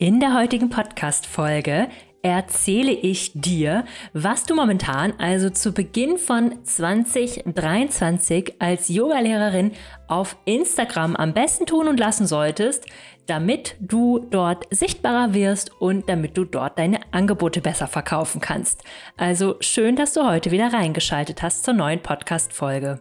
In 0.00 0.20
der 0.20 0.32
heutigen 0.32 0.70
Podcast-Folge 0.70 1.88
erzähle 2.22 2.92
ich 2.92 3.32
dir, 3.34 3.84
was 4.12 4.44
du 4.44 4.54
momentan, 4.54 5.12
also 5.18 5.50
zu 5.50 5.72
Beginn 5.72 6.18
von 6.18 6.64
2023 6.64 8.62
als 8.62 8.88
Yogalehrerin 8.88 9.72
auf 10.06 10.36
Instagram 10.44 11.16
am 11.16 11.34
besten 11.34 11.66
tun 11.66 11.88
und 11.88 11.98
lassen 11.98 12.28
solltest, 12.28 12.86
damit 13.26 13.74
du 13.80 14.20
dort 14.20 14.66
sichtbarer 14.70 15.34
wirst 15.34 15.72
und 15.80 16.08
damit 16.08 16.38
du 16.38 16.44
dort 16.44 16.78
deine 16.78 17.00
Angebote 17.10 17.60
besser 17.60 17.88
verkaufen 17.88 18.40
kannst. 18.40 18.84
Also 19.16 19.56
schön, 19.58 19.96
dass 19.96 20.12
du 20.12 20.24
heute 20.24 20.52
wieder 20.52 20.72
reingeschaltet 20.72 21.42
hast 21.42 21.64
zur 21.64 21.74
neuen 21.74 22.00
Podcast-Folge. 22.00 23.00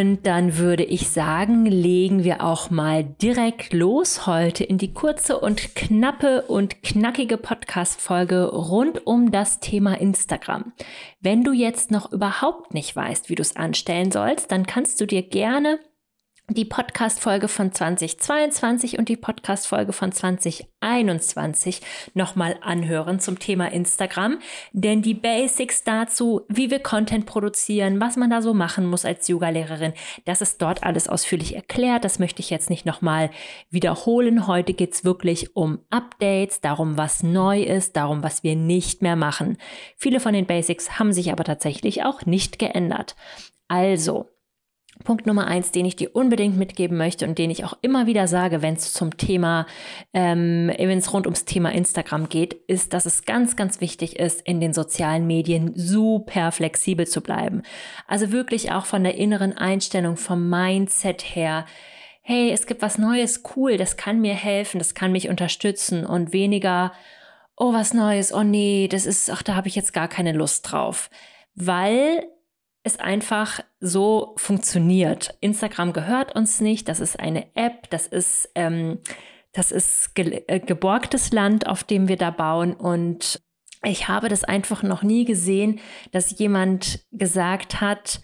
Und 0.00 0.26
dann 0.26 0.56
würde 0.56 0.82
ich 0.82 1.10
sagen, 1.10 1.66
legen 1.66 2.24
wir 2.24 2.42
auch 2.42 2.70
mal 2.70 3.04
direkt 3.04 3.74
los 3.74 4.26
heute 4.26 4.64
in 4.64 4.78
die 4.78 4.94
kurze 4.94 5.38
und 5.38 5.74
knappe 5.74 6.40
und 6.40 6.82
knackige 6.82 7.36
Podcast-Folge 7.36 8.46
rund 8.46 9.06
um 9.06 9.30
das 9.30 9.60
Thema 9.60 10.00
Instagram. 10.00 10.72
Wenn 11.20 11.44
du 11.44 11.52
jetzt 11.52 11.90
noch 11.90 12.10
überhaupt 12.12 12.72
nicht 12.72 12.96
weißt, 12.96 13.28
wie 13.28 13.34
du 13.34 13.42
es 13.42 13.56
anstellen 13.56 14.10
sollst, 14.10 14.50
dann 14.50 14.64
kannst 14.64 15.02
du 15.02 15.06
dir 15.06 15.20
gerne 15.20 15.78
die 16.54 16.64
Podcast-Folge 16.64 17.46
von 17.46 17.72
2022 17.72 18.98
und 18.98 19.08
die 19.08 19.16
Podcast-Folge 19.16 19.92
von 19.92 20.10
2021 20.10 21.80
nochmal 22.14 22.56
anhören 22.60 23.20
zum 23.20 23.38
Thema 23.38 23.70
Instagram. 23.70 24.40
Denn 24.72 25.00
die 25.00 25.14
Basics 25.14 25.84
dazu, 25.84 26.42
wie 26.48 26.72
wir 26.72 26.80
Content 26.80 27.24
produzieren, 27.24 28.00
was 28.00 28.16
man 28.16 28.30
da 28.30 28.42
so 28.42 28.52
machen 28.52 28.84
muss 28.84 29.04
als 29.04 29.28
Yoga-Lehrerin, 29.28 29.92
das 30.24 30.40
ist 30.40 30.60
dort 30.60 30.82
alles 30.82 31.08
ausführlich 31.08 31.54
erklärt. 31.54 32.04
Das 32.04 32.18
möchte 32.18 32.40
ich 32.40 32.50
jetzt 32.50 32.68
nicht 32.68 32.84
nochmal 32.84 33.30
wiederholen. 33.70 34.48
Heute 34.48 34.74
geht's 34.74 35.04
wirklich 35.04 35.54
um 35.54 35.78
Updates, 35.90 36.60
darum, 36.60 36.98
was 36.98 37.22
neu 37.22 37.62
ist, 37.62 37.94
darum, 37.94 38.24
was 38.24 38.42
wir 38.42 38.56
nicht 38.56 39.02
mehr 39.02 39.16
machen. 39.16 39.56
Viele 39.96 40.18
von 40.18 40.32
den 40.32 40.46
Basics 40.46 40.98
haben 40.98 41.12
sich 41.12 41.30
aber 41.30 41.44
tatsächlich 41.44 42.02
auch 42.02 42.26
nicht 42.26 42.58
geändert. 42.58 43.14
Also, 43.68 44.26
Punkt 45.04 45.26
Nummer 45.26 45.46
eins, 45.46 45.72
den 45.72 45.84
ich 45.84 45.96
dir 45.96 46.14
unbedingt 46.14 46.56
mitgeben 46.56 46.96
möchte 46.96 47.26
und 47.26 47.38
den 47.38 47.50
ich 47.50 47.64
auch 47.64 47.76
immer 47.82 48.06
wieder 48.06 48.28
sage, 48.28 48.62
wenn 48.62 48.74
es 48.74 48.92
zum 48.92 49.16
Thema, 49.16 49.66
ähm, 50.12 50.70
wenn 50.76 50.98
es 50.98 51.12
rund 51.12 51.26
ums 51.26 51.44
Thema 51.44 51.72
Instagram 51.72 52.28
geht, 52.28 52.54
ist, 52.66 52.92
dass 52.92 53.06
es 53.06 53.24
ganz, 53.24 53.56
ganz 53.56 53.80
wichtig 53.80 54.18
ist, 54.18 54.42
in 54.42 54.60
den 54.60 54.72
sozialen 54.72 55.26
Medien 55.26 55.72
super 55.74 56.52
flexibel 56.52 57.06
zu 57.06 57.20
bleiben. 57.20 57.62
Also 58.06 58.32
wirklich 58.32 58.72
auch 58.72 58.86
von 58.86 59.02
der 59.02 59.16
inneren 59.16 59.56
Einstellung, 59.56 60.16
vom 60.16 60.48
Mindset 60.48 61.22
her. 61.34 61.66
Hey, 62.22 62.50
es 62.52 62.66
gibt 62.66 62.82
was 62.82 62.98
Neues, 62.98 63.42
cool, 63.56 63.76
das 63.76 63.96
kann 63.96 64.20
mir 64.20 64.34
helfen, 64.34 64.78
das 64.78 64.94
kann 64.94 65.12
mich 65.12 65.28
unterstützen 65.28 66.04
und 66.04 66.32
weniger, 66.32 66.92
oh, 67.56 67.72
was 67.72 67.94
Neues, 67.94 68.32
oh 68.32 68.42
nee, 68.42 68.88
das 68.88 69.06
ist, 69.06 69.30
ach, 69.30 69.42
da 69.42 69.54
habe 69.54 69.68
ich 69.68 69.76
jetzt 69.76 69.92
gar 69.92 70.08
keine 70.08 70.32
Lust 70.32 70.70
drauf. 70.70 71.10
Weil 71.54 72.24
es 72.82 72.98
einfach 72.98 73.60
so 73.80 74.34
funktioniert. 74.36 75.36
Instagram 75.40 75.92
gehört 75.92 76.34
uns 76.34 76.60
nicht, 76.60 76.88
das 76.88 77.00
ist 77.00 77.20
eine 77.20 77.54
App, 77.54 77.90
das 77.90 78.06
ist, 78.06 78.50
ähm, 78.54 79.00
das 79.52 79.72
ist 79.72 80.14
ge 80.14 80.44
äh, 80.46 80.60
geborgtes 80.60 81.32
Land, 81.32 81.66
auf 81.66 81.84
dem 81.84 82.08
wir 82.08 82.16
da 82.16 82.30
bauen 82.30 82.74
und 82.74 83.42
ich 83.82 84.08
habe 84.08 84.28
das 84.28 84.44
einfach 84.44 84.82
noch 84.82 85.02
nie 85.02 85.24
gesehen, 85.24 85.80
dass 86.12 86.38
jemand 86.38 87.00
gesagt 87.12 87.80
hat, 87.80 88.20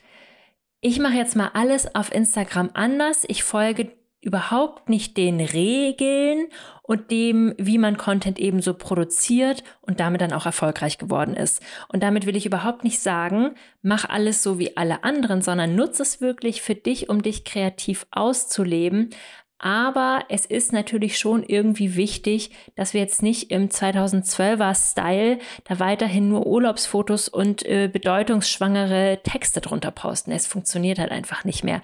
ich 0.81 0.99
mache 0.99 1.15
jetzt 1.15 1.35
mal 1.35 1.51
alles 1.55 1.95
auf 1.95 2.13
Instagram 2.13 2.71
anders, 2.75 3.25
ich 3.27 3.43
folge 3.43 3.96
überhaupt 4.27 4.89
nicht 4.89 5.17
den 5.17 5.41
Regeln 5.41 6.49
und 6.83 7.13
dem, 7.13 7.55
wie 7.59 7.79
man 7.79 7.97
Content 7.97 8.41
eben 8.41 8.61
so 8.61 8.75
produziert 8.75 9.63
und 9.83 10.01
damit 10.01 10.21
dann 10.21 10.33
auch 10.33 10.47
erfolgreich 10.47 10.99
geworden 10.99 11.35
ist. 11.35 11.63
Und 11.89 12.03
damit 12.03 12.27
will 12.27 12.35
ich 12.35 12.45
überhaupt 12.45 12.83
nicht 12.83 12.99
sagen, 12.99 13.55
mach 13.83 14.05
alles 14.05 14.43
so 14.43 14.59
wie 14.59 14.77
alle 14.77 15.05
anderen, 15.05 15.43
sondern 15.43 15.77
nutze 15.77 16.03
es 16.03 16.21
wirklich 16.21 16.61
für 16.61 16.75
dich, 16.75 17.09
um 17.09 17.23
dich 17.23 17.45
kreativ 17.45 18.05
auszuleben. 18.11 19.11
Aber 19.59 20.25
es 20.29 20.45
ist 20.45 20.73
natürlich 20.73 21.19
schon 21.19 21.45
irgendwie 21.45 21.95
wichtig, 21.95 22.51
dass 22.75 22.95
wir 22.95 23.01
jetzt 23.01 23.23
nicht 23.23 23.53
im 23.53 23.69
2012er 23.69 24.75
Style 24.75 25.39
da 25.65 25.79
weiterhin 25.79 26.29
nur 26.29 26.47
Urlaubsfotos 26.47 27.29
und 27.29 27.65
äh, 27.65 27.89
bedeutungsschwangere 27.91 29.21
Texte 29.23 29.61
drunter 29.61 29.93
posten. 29.93 30.33
Es 30.33 30.49
funktioniert 30.49 30.99
halt 30.99 31.13
einfach 31.13 31.45
nicht 31.45 31.63
mehr 31.63 31.81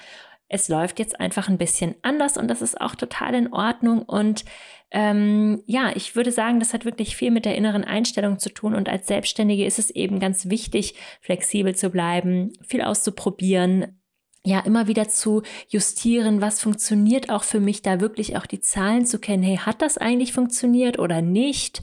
es 0.52 0.68
läuft 0.68 0.98
jetzt 0.98 1.18
einfach 1.18 1.48
ein 1.48 1.58
bisschen 1.58 1.94
anders 2.02 2.36
und 2.36 2.46
das 2.48 2.60
ist 2.62 2.80
auch 2.80 2.94
total 2.94 3.34
in 3.34 3.52
Ordnung. 3.52 4.02
Und 4.02 4.44
ähm, 4.90 5.62
ja, 5.66 5.90
ich 5.94 6.14
würde 6.14 6.30
sagen, 6.30 6.60
das 6.60 6.74
hat 6.74 6.84
wirklich 6.84 7.16
viel 7.16 7.30
mit 7.30 7.46
der 7.46 7.56
inneren 7.56 7.84
Einstellung 7.84 8.38
zu 8.38 8.50
tun. 8.50 8.74
Und 8.74 8.88
als 8.88 9.06
Selbstständige 9.06 9.64
ist 9.64 9.78
es 9.78 9.90
eben 9.90 10.20
ganz 10.20 10.50
wichtig, 10.50 10.94
flexibel 11.22 11.74
zu 11.74 11.88
bleiben, 11.88 12.52
viel 12.68 12.82
auszuprobieren, 12.82 13.98
ja, 14.44 14.60
immer 14.60 14.88
wieder 14.88 15.08
zu 15.08 15.42
justieren, 15.68 16.42
was 16.42 16.60
funktioniert 16.60 17.30
auch 17.30 17.44
für 17.44 17.60
mich, 17.60 17.80
da 17.80 18.00
wirklich 18.00 18.36
auch 18.36 18.44
die 18.44 18.60
Zahlen 18.60 19.06
zu 19.06 19.20
kennen. 19.20 19.42
Hey, 19.42 19.56
hat 19.56 19.80
das 19.80 19.98
eigentlich 19.98 20.32
funktioniert 20.32 20.98
oder 20.98 21.22
nicht? 21.22 21.82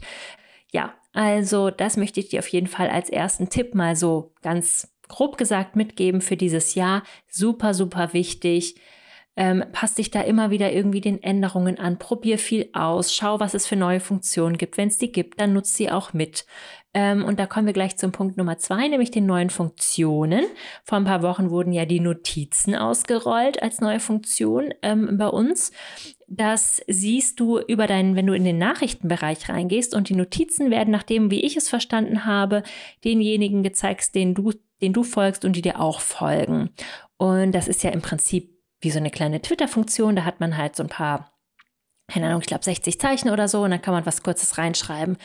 Ja, 0.70 0.94
also 1.12 1.70
das 1.70 1.96
möchte 1.96 2.20
ich 2.20 2.28
dir 2.28 2.38
auf 2.38 2.48
jeden 2.48 2.68
Fall 2.68 2.88
als 2.88 3.10
ersten 3.10 3.48
Tipp 3.48 3.74
mal 3.74 3.96
so 3.96 4.32
ganz 4.42 4.92
grob 5.10 5.36
gesagt 5.36 5.76
mitgeben 5.76 6.22
für 6.22 6.38
dieses 6.38 6.74
Jahr. 6.74 7.02
Super, 7.28 7.74
super 7.74 8.14
wichtig. 8.14 8.76
Ähm, 9.36 9.64
passt 9.72 9.98
dich 9.98 10.10
da 10.10 10.22
immer 10.22 10.50
wieder 10.50 10.72
irgendwie 10.72 11.00
den 11.00 11.22
Änderungen 11.22 11.78
an, 11.78 11.98
probier 11.98 12.36
viel 12.36 12.68
aus, 12.72 13.14
schau, 13.14 13.38
was 13.38 13.54
es 13.54 13.66
für 13.66 13.76
neue 13.76 14.00
Funktionen 14.00 14.58
gibt. 14.58 14.76
Wenn 14.76 14.88
es 14.88 14.98
die 14.98 15.12
gibt, 15.12 15.40
dann 15.40 15.52
nutzt 15.52 15.76
sie 15.76 15.90
auch 15.90 16.12
mit. 16.12 16.44
Ähm, 16.92 17.24
und 17.24 17.38
da 17.38 17.46
kommen 17.46 17.66
wir 17.66 17.72
gleich 17.72 17.96
zum 17.96 18.10
Punkt 18.10 18.36
Nummer 18.36 18.58
zwei, 18.58 18.88
nämlich 18.88 19.12
den 19.12 19.26
neuen 19.26 19.48
Funktionen. 19.50 20.44
Vor 20.82 20.98
ein 20.98 21.04
paar 21.04 21.22
Wochen 21.22 21.50
wurden 21.50 21.72
ja 21.72 21.84
die 21.84 22.00
Notizen 22.00 22.74
ausgerollt 22.74 23.62
als 23.62 23.80
neue 23.80 24.00
Funktion 24.00 24.74
ähm, 24.82 25.16
bei 25.16 25.28
uns. 25.28 25.70
Das 26.26 26.82
siehst 26.88 27.38
du 27.38 27.60
über 27.60 27.86
deinen, 27.86 28.16
wenn 28.16 28.26
du 28.26 28.34
in 28.34 28.44
den 28.44 28.58
Nachrichtenbereich 28.58 29.48
reingehst 29.48 29.94
und 29.94 30.08
die 30.08 30.16
Notizen 30.16 30.70
werden, 30.70 30.90
nachdem, 30.90 31.30
wie 31.30 31.40
ich 31.40 31.56
es 31.56 31.68
verstanden 31.68 32.26
habe, 32.26 32.64
denjenigen 33.04 33.62
gezeigt, 33.62 34.14
den 34.16 34.34
du 34.34 34.52
den 34.82 34.92
du 34.92 35.02
folgst 35.02 35.44
und 35.44 35.54
die 35.54 35.62
dir 35.62 35.80
auch 35.80 36.00
folgen. 36.00 36.70
Und 37.16 37.52
das 37.52 37.68
ist 37.68 37.82
ja 37.82 37.90
im 37.90 38.02
Prinzip 38.02 38.58
wie 38.80 38.90
so 38.90 38.98
eine 38.98 39.10
kleine 39.10 39.42
Twitter-Funktion. 39.42 40.16
Da 40.16 40.24
hat 40.24 40.40
man 40.40 40.56
halt 40.56 40.76
so 40.76 40.82
ein 40.82 40.88
paar, 40.88 41.32
keine 42.08 42.26
Ahnung, 42.26 42.40
ich 42.40 42.46
glaube 42.46 42.64
60 42.64 42.98
Zeichen 42.98 43.30
oder 43.30 43.48
so 43.48 43.62
und 43.62 43.70
dann 43.70 43.82
kann 43.82 43.94
man 43.94 44.06
was 44.06 44.22
Kurzes 44.22 44.58
reinschreiben. 44.58 45.16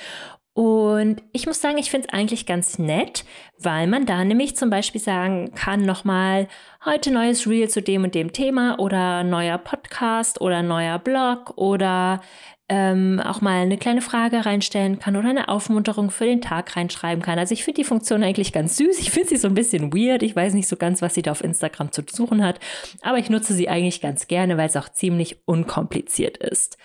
Und 0.56 1.22
ich 1.34 1.48
muss 1.48 1.60
sagen, 1.60 1.78
ich 1.78 1.92
finde 1.92 2.08
es 2.08 2.14
eigentlich 2.14 2.46
ganz 2.46 2.80
nett, 2.80 3.26
weil 3.60 3.88
man 3.88 4.06
da 4.06 4.24
nämlich 4.24 4.56
zum 4.56 4.70
Beispiel 4.70 5.02
sagen 5.02 5.54
kann, 5.54 5.82
nochmal 5.82 6.48
heute 6.86 7.12
neues 7.12 7.46
Reel 7.46 7.68
zu 7.68 7.82
dem 7.82 8.06
und 8.06 8.16
dem 8.16 8.32
Thema 8.32 8.80
oder 8.80 9.26
neuer 9.26 9.58
Podcast 9.58 10.40
oder 10.40 10.64
neuer 10.64 10.98
Blog 10.98 11.58
oder 11.58 12.22
ähm, 12.70 13.20
auch 13.20 13.42
mal 13.42 13.64
eine 13.64 13.78
kleine 13.78 14.00
Frage 14.02 14.46
reinstellen 14.46 14.98
kann 14.98 15.18
oder 15.18 15.30
eine 15.30 15.50
Aufmunterung 15.50 16.10
für 16.10 16.24
den 16.24 16.40
Tag 16.40 16.78
reinschreiben 16.78 17.22
kann. 17.22 17.38
Also 17.38 17.54
ich 17.54 17.66
finde 17.66 17.82
die 17.82 17.88
Funktion 17.88 18.24
eigentlich 18.24 18.54
ganz 18.54 18.78
süß. 18.78 18.98
Ich 19.00 19.12
finde 19.12 19.28
sie 19.28 19.38
so 19.38 19.50
ein 19.50 19.56
bisschen 19.56 19.94
weird. 19.94 20.24
Ich 20.24 20.38
weiß 20.38 20.54
nicht 20.54 20.70
so 20.70 20.78
ganz, 20.78 21.02
was 21.02 21.16
sie 21.16 21.22
da 21.22 21.32
auf 21.32 21.44
Instagram 21.44 21.92
zu 21.92 22.04
suchen 22.10 22.42
hat, 22.42 22.62
aber 23.02 23.18
ich 23.18 23.30
nutze 23.30 23.54
sie 23.54 23.68
eigentlich 23.68 24.00
ganz 24.00 24.30
gerne, 24.30 24.56
weil 24.56 24.70
es 24.70 24.78
auch 24.78 24.88
ziemlich 24.88 25.38
unkompliziert 25.44 26.38
ist. 26.38 26.78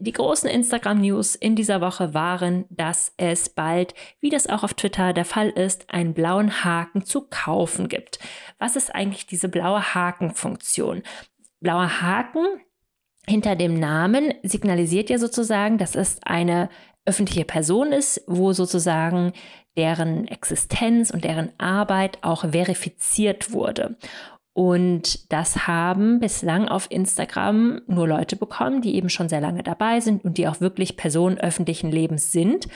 Die 0.00 0.12
großen 0.12 0.48
Instagram-News 0.48 1.34
in 1.34 1.56
dieser 1.56 1.80
Woche 1.80 2.14
waren, 2.14 2.64
dass 2.70 3.12
es 3.16 3.48
bald, 3.48 3.94
wie 4.20 4.30
das 4.30 4.46
auch 4.46 4.62
auf 4.62 4.74
Twitter 4.74 5.12
der 5.12 5.24
Fall 5.24 5.50
ist, 5.50 5.92
einen 5.92 6.14
blauen 6.14 6.64
Haken 6.64 7.04
zu 7.04 7.26
kaufen 7.28 7.88
gibt. 7.88 8.18
Was 8.58 8.76
ist 8.76 8.94
eigentlich 8.94 9.26
diese 9.26 9.48
blaue 9.48 9.94
Haken-Funktion? 9.94 11.02
Blauer 11.60 12.00
Haken 12.00 12.46
hinter 13.26 13.56
dem 13.56 13.74
Namen 13.74 14.32
signalisiert 14.42 15.10
ja 15.10 15.18
sozusagen, 15.18 15.78
dass 15.78 15.96
es 15.96 16.18
eine 16.22 16.68
öffentliche 17.04 17.44
Person 17.44 17.92
ist, 17.92 18.22
wo 18.26 18.52
sozusagen 18.52 19.32
deren 19.76 20.28
Existenz 20.28 21.10
und 21.10 21.24
deren 21.24 21.52
Arbeit 21.58 22.18
auch 22.22 22.50
verifiziert 22.50 23.52
wurde. 23.52 23.96
Und 24.58 25.30
das 25.32 25.68
haben 25.68 26.18
bislang 26.18 26.66
auf 26.66 26.90
Instagram 26.90 27.80
nur 27.86 28.08
Leute 28.08 28.34
bekommen, 28.34 28.82
die 28.82 28.96
eben 28.96 29.08
schon 29.08 29.28
sehr 29.28 29.40
lange 29.40 29.62
dabei 29.62 30.00
sind 30.00 30.24
und 30.24 30.36
die 30.36 30.48
auch 30.48 30.60
wirklich 30.60 30.96
Personen 30.96 31.38
öffentlichen 31.38 31.92
Lebens 31.92 32.32
sind. 32.32 32.66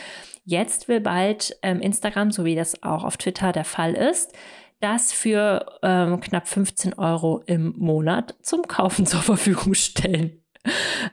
Jetzt 0.45 0.87
will 0.87 1.01
bald 1.01 1.57
ähm, 1.63 1.81
Instagram, 1.81 2.31
so 2.31 2.45
wie 2.45 2.55
das 2.55 2.85
auch 2.85 3.03
auf 3.03 3.17
Twitter 3.17 3.51
der 3.51 3.65
Fall 3.65 3.95
ist, 3.95 4.33
das 4.79 5.13
für 5.13 5.67
ähm, 5.83 6.21
knapp 6.21 6.47
15 6.47 6.95
Euro 6.95 7.43
im 7.47 7.75
Monat 7.77 8.37
zum 8.43 8.63
Kaufen 8.69 9.05
zur 9.07 9.23
Verfügung 9.23 9.75
stellen. 9.75 10.41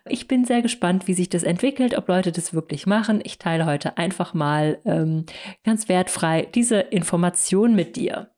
Ich 0.07 0.27
bin 0.27 0.45
sehr 0.45 0.62
gespannt, 0.62 1.07
wie 1.07 1.16
sich 1.16 1.30
das 1.30 1.42
entwickelt, 1.42 1.98
ob 1.98 2.07
Leute 2.07 2.31
das 2.31 2.54
wirklich 2.54 2.86
machen. 2.86 3.21
Ich 3.24 3.39
teile 3.39 3.66
heute 3.66 3.98
einfach 3.98 4.36
mal 4.36 4.77
ähm, 4.86 5.25
ganz 5.66 5.89
wertfrei 5.89 6.48
diese 6.54 6.80
Information 6.80 7.74
mit 7.74 7.95
dir. 7.95 8.30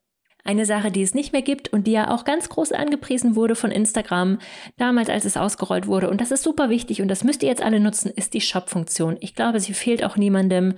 Eine 0.43 0.65
Sache, 0.65 0.91
die 0.91 1.01
es 1.01 1.13
nicht 1.13 1.33
mehr 1.33 1.41
gibt 1.41 1.71
und 1.71 1.87
die 1.87 1.91
ja 1.91 2.09
auch 2.09 2.23
ganz 2.23 2.49
groß 2.49 2.71
angepriesen 2.71 3.35
wurde 3.35 3.55
von 3.55 3.71
Instagram, 3.71 4.39
damals 4.77 5.09
als 5.09 5.25
es 5.25 5.37
ausgerollt 5.37 5.87
wurde, 5.87 6.09
und 6.09 6.21
das 6.21 6.31
ist 6.31 6.43
super 6.43 6.69
wichtig 6.69 7.01
und 7.01 7.07
das 7.07 7.23
müsst 7.23 7.43
ihr 7.43 7.49
jetzt 7.49 7.61
alle 7.61 7.79
nutzen, 7.79 8.11
ist 8.15 8.33
die 8.33 8.41
Shop-Funktion. 8.41 9.17
Ich 9.19 9.35
glaube, 9.35 9.59
sie 9.59 9.73
fehlt 9.73 10.03
auch 10.03 10.17
niemandem. 10.17 10.75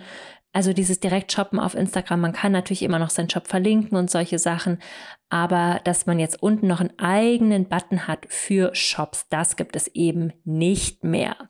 Also 0.56 0.72
dieses 0.72 1.00
Direkt-Shoppen 1.00 1.60
auf 1.60 1.74
Instagram, 1.74 2.22
man 2.22 2.34
kann 2.34 2.52
natürlich 2.52 2.84
immer 2.84 3.00
noch 3.00 3.10
seinen 3.10 3.30
Shop 3.30 3.48
verlinken 3.48 3.98
und 3.98 4.12
solche 4.12 4.38
Sachen, 4.38 4.78
aber 5.30 5.82
dass 5.84 6.06
man 6.06 6.20
jetzt 6.20 6.44
unten 6.44 6.68
noch 6.68 6.80
einen 6.80 6.98
eigenen 7.00 7.68
Button 7.68 8.08
hat 8.08 8.28
für 8.30 8.76
Shops, 8.76 9.28
das 9.30 9.56
gibt 9.56 9.76
es 9.76 9.88
eben 9.88 10.32
nicht 10.44 11.04
mehr. 11.04 11.50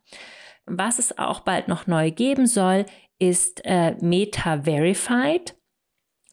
Was 0.65 0.99
es 0.99 1.17
auch 1.17 1.41
bald 1.41 1.67
noch 1.67 1.85
neu 1.85 2.11
geben 2.11 2.47
soll, 2.47 2.85
ist 3.19 3.61
äh, 3.65 3.95
Meta 3.99 4.61
Verified. 4.63 5.55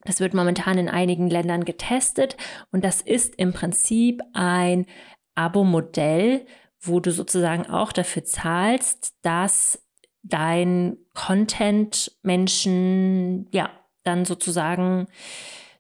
Das 0.05 0.21
wird 0.21 0.35
momentan 0.35 0.79
in 0.79 0.89
einigen 0.89 1.29
Ländern 1.29 1.65
getestet 1.65 2.37
und 2.73 2.85
das 2.85 3.01
ist 3.01 3.35
im 3.37 3.53
Prinzip 3.53 4.23
ein 4.33 4.87
Abo-Modell, 5.35 6.47
wo 6.81 7.01
du 7.01 7.13
sozusagen 7.13 7.67
auch 7.67 7.93
dafür 7.93 8.25
zahlst, 8.25 9.15
dass 9.23 9.83
dein 10.23 10.97
Content 11.15 12.13
Menschen 12.23 13.49
ja 13.53 13.71
dann 14.03 14.25
sozusagen 14.25 15.07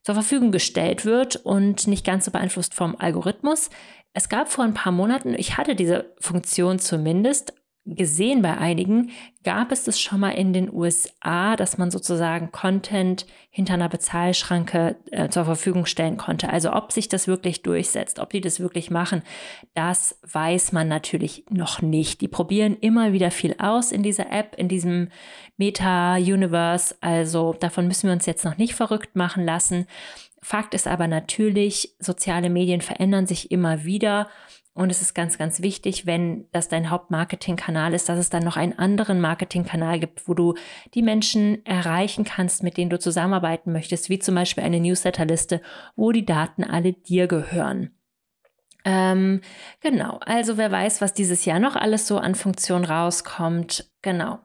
zur 0.02 0.14
Verfügung 0.14 0.50
gestellt 0.50 1.04
wird 1.04 1.36
und 1.36 1.86
nicht 1.86 2.04
ganz 2.04 2.24
so 2.24 2.30
beeinflusst 2.30 2.74
vom 2.74 2.96
Algorithmus. 2.96 3.70
Es 4.12 4.28
gab 4.28 4.50
vor 4.50 4.64
ein 4.64 4.74
paar 4.74 4.92
Monaten, 4.92 5.34
ich 5.34 5.56
hatte 5.56 5.74
diese 5.74 6.14
Funktion 6.18 6.78
zumindest, 6.78 7.54
gesehen 7.86 8.42
bei 8.42 8.56
einigen, 8.56 9.10
gab 9.42 9.72
es 9.72 9.84
das 9.84 9.98
schon 9.98 10.20
mal 10.20 10.30
in 10.30 10.52
den 10.52 10.72
USA, 10.72 11.56
dass 11.56 11.78
man 11.78 11.90
sozusagen 11.90 12.52
Content 12.52 13.26
hinter 13.48 13.74
einer 13.74 13.88
Bezahlschranke 13.88 14.96
äh, 15.10 15.28
zur 15.30 15.46
Verfügung 15.46 15.86
stellen 15.86 16.18
konnte. 16.18 16.50
Also 16.50 16.72
ob 16.72 16.92
sich 16.92 17.08
das 17.08 17.26
wirklich 17.26 17.62
durchsetzt, 17.62 18.18
ob 18.18 18.30
die 18.30 18.42
das 18.42 18.60
wirklich 18.60 18.90
machen, 18.90 19.22
das 19.74 20.18
weiß 20.30 20.72
man 20.72 20.88
natürlich 20.88 21.44
noch 21.48 21.80
nicht. 21.80 22.20
Die 22.20 22.28
probieren 22.28 22.76
immer 22.80 23.12
wieder 23.12 23.30
viel 23.30 23.56
aus 23.58 23.92
in 23.92 24.02
dieser 24.02 24.30
App, 24.30 24.56
in 24.56 24.68
diesem 24.68 25.08
Meta-Universe. 25.56 26.96
Also 27.00 27.54
davon 27.54 27.88
müssen 27.88 28.08
wir 28.08 28.12
uns 28.12 28.26
jetzt 28.26 28.44
noch 28.44 28.58
nicht 28.58 28.74
verrückt 28.74 29.16
machen 29.16 29.44
lassen. 29.44 29.86
Fakt 30.42 30.74
ist 30.74 30.86
aber 30.86 31.06
natürlich, 31.06 31.94
soziale 31.98 32.50
Medien 32.50 32.80
verändern 32.80 33.26
sich 33.26 33.50
immer 33.50 33.84
wieder 33.84 34.28
und 34.72 34.90
es 34.90 35.02
ist 35.02 35.14
ganz, 35.14 35.36
ganz 35.36 35.62
wichtig, 35.62 36.06
wenn 36.06 36.46
das 36.52 36.68
dein 36.68 36.90
Hauptmarketingkanal 36.90 37.92
ist, 37.92 38.08
dass 38.08 38.18
es 38.18 38.30
dann 38.30 38.44
noch 38.44 38.56
einen 38.56 38.78
anderen 38.78 39.20
Marketingkanal 39.20 39.98
gibt, 39.98 40.28
wo 40.28 40.34
du 40.34 40.54
die 40.94 41.02
Menschen 41.02 41.64
erreichen 41.66 42.24
kannst, 42.24 42.62
mit 42.62 42.76
denen 42.76 42.90
du 42.90 42.98
zusammenarbeiten 42.98 43.72
möchtest, 43.72 44.10
wie 44.10 44.20
zum 44.20 44.36
Beispiel 44.36 44.62
eine 44.62 44.78
Newsletterliste, 44.78 45.60
wo 45.96 46.12
die 46.12 46.24
Daten 46.24 46.62
alle 46.62 46.92
dir 46.92 47.26
gehören. 47.26 47.90
Ähm, 48.84 49.40
genau, 49.80 50.20
also 50.24 50.56
wer 50.56 50.70
weiß, 50.70 51.00
was 51.00 51.12
dieses 51.12 51.44
Jahr 51.44 51.58
noch 51.58 51.76
alles 51.76 52.06
so 52.06 52.18
an 52.18 52.34
Funktion 52.34 52.84
rauskommt. 52.84 53.90
Genau. 54.02 54.38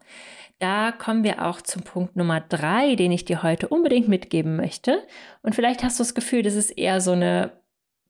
Da 0.59 0.91
kommen 0.91 1.23
wir 1.23 1.45
auch 1.45 1.61
zum 1.61 1.83
Punkt 1.83 2.15
Nummer 2.15 2.39
drei, 2.41 2.95
den 2.95 3.11
ich 3.11 3.25
dir 3.25 3.43
heute 3.43 3.67
unbedingt 3.67 4.07
mitgeben 4.07 4.55
möchte. 4.55 5.05
Und 5.41 5.53
vielleicht 5.53 5.83
hast 5.83 5.99
du 5.99 6.03
das 6.03 6.15
Gefühl, 6.15 6.43
das 6.43 6.55
ist 6.55 6.71
eher 6.71 7.01
so 7.01 7.11
eine 7.11 7.51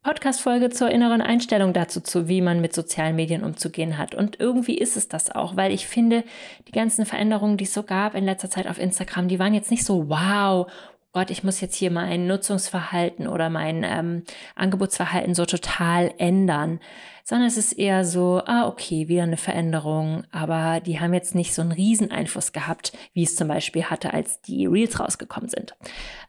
Podcast-Folge 0.05 0.69
zur 0.69 0.91
inneren 0.91 1.23
Einstellung 1.23 1.73
dazu, 1.73 1.99
zu 1.99 2.27
wie 2.27 2.39
man 2.39 2.61
mit 2.61 2.75
sozialen 2.75 3.15
Medien 3.15 3.43
umzugehen 3.43 3.97
hat. 3.97 4.13
Und 4.13 4.39
irgendwie 4.39 4.77
ist 4.77 4.97
es 4.97 5.07
das 5.07 5.31
auch, 5.31 5.55
weil 5.55 5.71
ich 5.71 5.87
finde, 5.87 6.23
die 6.67 6.71
ganzen 6.71 7.07
Veränderungen, 7.07 7.57
die 7.57 7.63
es 7.63 7.73
so 7.73 7.81
gab 7.81 8.13
in 8.13 8.23
letzter 8.23 8.51
Zeit 8.51 8.67
auf 8.67 8.77
Instagram, 8.77 9.27
die 9.29 9.39
waren 9.39 9.55
jetzt 9.55 9.71
nicht 9.71 9.83
so, 9.83 10.07
wow, 10.07 10.71
Gott, 11.11 11.31
ich 11.31 11.43
muss 11.43 11.59
jetzt 11.59 11.73
hier 11.73 11.89
mein 11.89 12.27
Nutzungsverhalten 12.27 13.27
oder 13.27 13.49
mein 13.49 13.83
ähm, 13.83 14.23
Angebotsverhalten 14.53 15.33
so 15.33 15.47
total 15.47 16.13
ändern, 16.19 16.79
sondern 17.23 17.47
es 17.47 17.57
ist 17.57 17.73
eher 17.73 18.05
so, 18.05 18.43
ah, 18.45 18.67
okay, 18.67 19.07
wieder 19.07 19.23
eine 19.23 19.37
Veränderung, 19.37 20.25
aber 20.31 20.81
die 20.81 20.99
haben 20.99 21.15
jetzt 21.15 21.33
nicht 21.33 21.55
so 21.55 21.63
einen 21.63 21.71
riesen 21.71 22.11
Einfluss 22.11 22.51
gehabt, 22.51 22.95
wie 23.13 23.23
es 23.23 23.35
zum 23.35 23.47
Beispiel 23.47 23.85
hatte, 23.85 24.13
als 24.13 24.39
die 24.41 24.67
Reels 24.67 24.99
rausgekommen 24.99 25.49
sind. 25.49 25.75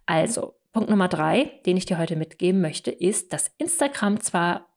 Also, 0.06 0.54
Punkt 0.76 0.90
Nummer 0.90 1.08
drei, 1.08 1.52
den 1.64 1.78
ich 1.78 1.86
dir 1.86 1.96
heute 1.96 2.16
mitgeben 2.16 2.60
möchte, 2.60 2.90
ist, 2.90 3.32
dass 3.32 3.50
Instagram 3.56 4.20
zwar 4.20 4.68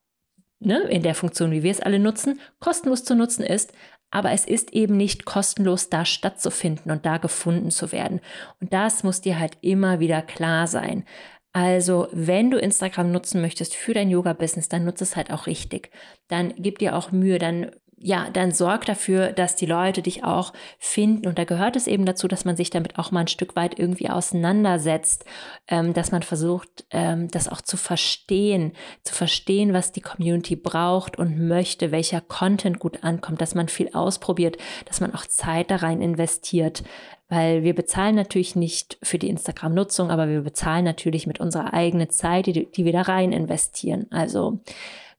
ne, 0.58 0.80
in 0.84 1.02
der 1.02 1.14
Funktion, 1.14 1.50
wie 1.50 1.62
wir 1.62 1.70
es 1.70 1.80
alle 1.80 1.98
nutzen, 1.98 2.40
kostenlos 2.58 3.04
zu 3.04 3.14
nutzen 3.14 3.42
ist, 3.42 3.74
aber 4.10 4.30
es 4.30 4.46
ist 4.46 4.72
eben 4.72 4.96
nicht 4.96 5.26
kostenlos 5.26 5.90
da 5.90 6.06
stattzufinden 6.06 6.90
und 6.90 7.04
da 7.04 7.18
gefunden 7.18 7.70
zu 7.70 7.92
werden. 7.92 8.22
Und 8.62 8.72
das 8.72 9.02
muss 9.02 9.20
dir 9.20 9.38
halt 9.38 9.58
immer 9.60 10.00
wieder 10.00 10.22
klar 10.22 10.66
sein. 10.68 11.04
Also, 11.52 12.08
wenn 12.12 12.50
du 12.50 12.56
Instagram 12.56 13.12
nutzen 13.12 13.42
möchtest 13.42 13.74
für 13.74 13.92
dein 13.92 14.08
Yoga-Business, 14.08 14.70
dann 14.70 14.86
nutze 14.86 15.04
es 15.04 15.16
halt 15.16 15.30
auch 15.30 15.46
richtig. 15.46 15.90
Dann 16.28 16.54
gib 16.56 16.78
dir 16.78 16.96
auch 16.96 17.12
Mühe, 17.12 17.38
dann 17.38 17.72
ja, 18.02 18.30
dann 18.32 18.50
sorg 18.50 18.86
dafür, 18.86 19.30
dass 19.32 19.56
die 19.56 19.66
Leute 19.66 20.00
dich 20.00 20.24
auch 20.24 20.54
finden. 20.78 21.26
Und 21.26 21.38
da 21.38 21.44
gehört 21.44 21.76
es 21.76 21.86
eben 21.86 22.06
dazu, 22.06 22.28
dass 22.28 22.46
man 22.46 22.56
sich 22.56 22.70
damit 22.70 22.98
auch 22.98 23.10
mal 23.10 23.20
ein 23.20 23.28
Stück 23.28 23.56
weit 23.56 23.78
irgendwie 23.78 24.08
auseinandersetzt, 24.08 25.26
ähm, 25.68 25.92
dass 25.92 26.10
man 26.10 26.22
versucht, 26.22 26.86
ähm, 26.92 27.28
das 27.28 27.46
auch 27.46 27.60
zu 27.60 27.76
verstehen, 27.76 28.72
zu 29.02 29.14
verstehen, 29.14 29.74
was 29.74 29.92
die 29.92 30.00
Community 30.00 30.56
braucht 30.56 31.18
und 31.18 31.46
möchte, 31.46 31.92
welcher 31.92 32.22
Content 32.22 32.78
gut 32.78 33.04
ankommt, 33.04 33.42
dass 33.42 33.54
man 33.54 33.68
viel 33.68 33.90
ausprobiert, 33.92 34.56
dass 34.86 35.00
man 35.00 35.14
auch 35.14 35.26
Zeit 35.26 35.70
da 35.70 35.76
rein 35.76 36.00
investiert. 36.00 36.82
Weil 37.28 37.62
wir 37.62 37.74
bezahlen 37.74 38.16
natürlich 38.16 38.56
nicht 38.56 38.96
für 39.02 39.18
die 39.18 39.28
Instagram-Nutzung, 39.28 40.10
aber 40.10 40.26
wir 40.26 40.40
bezahlen 40.40 40.86
natürlich 40.86 41.26
mit 41.26 41.38
unserer 41.38 41.74
eigenen 41.74 42.08
Zeit, 42.08 42.46
die, 42.46 42.66
die 42.72 42.84
wir 42.86 42.92
da 42.92 43.02
rein 43.02 43.32
investieren. 43.32 44.06
Also 44.10 44.60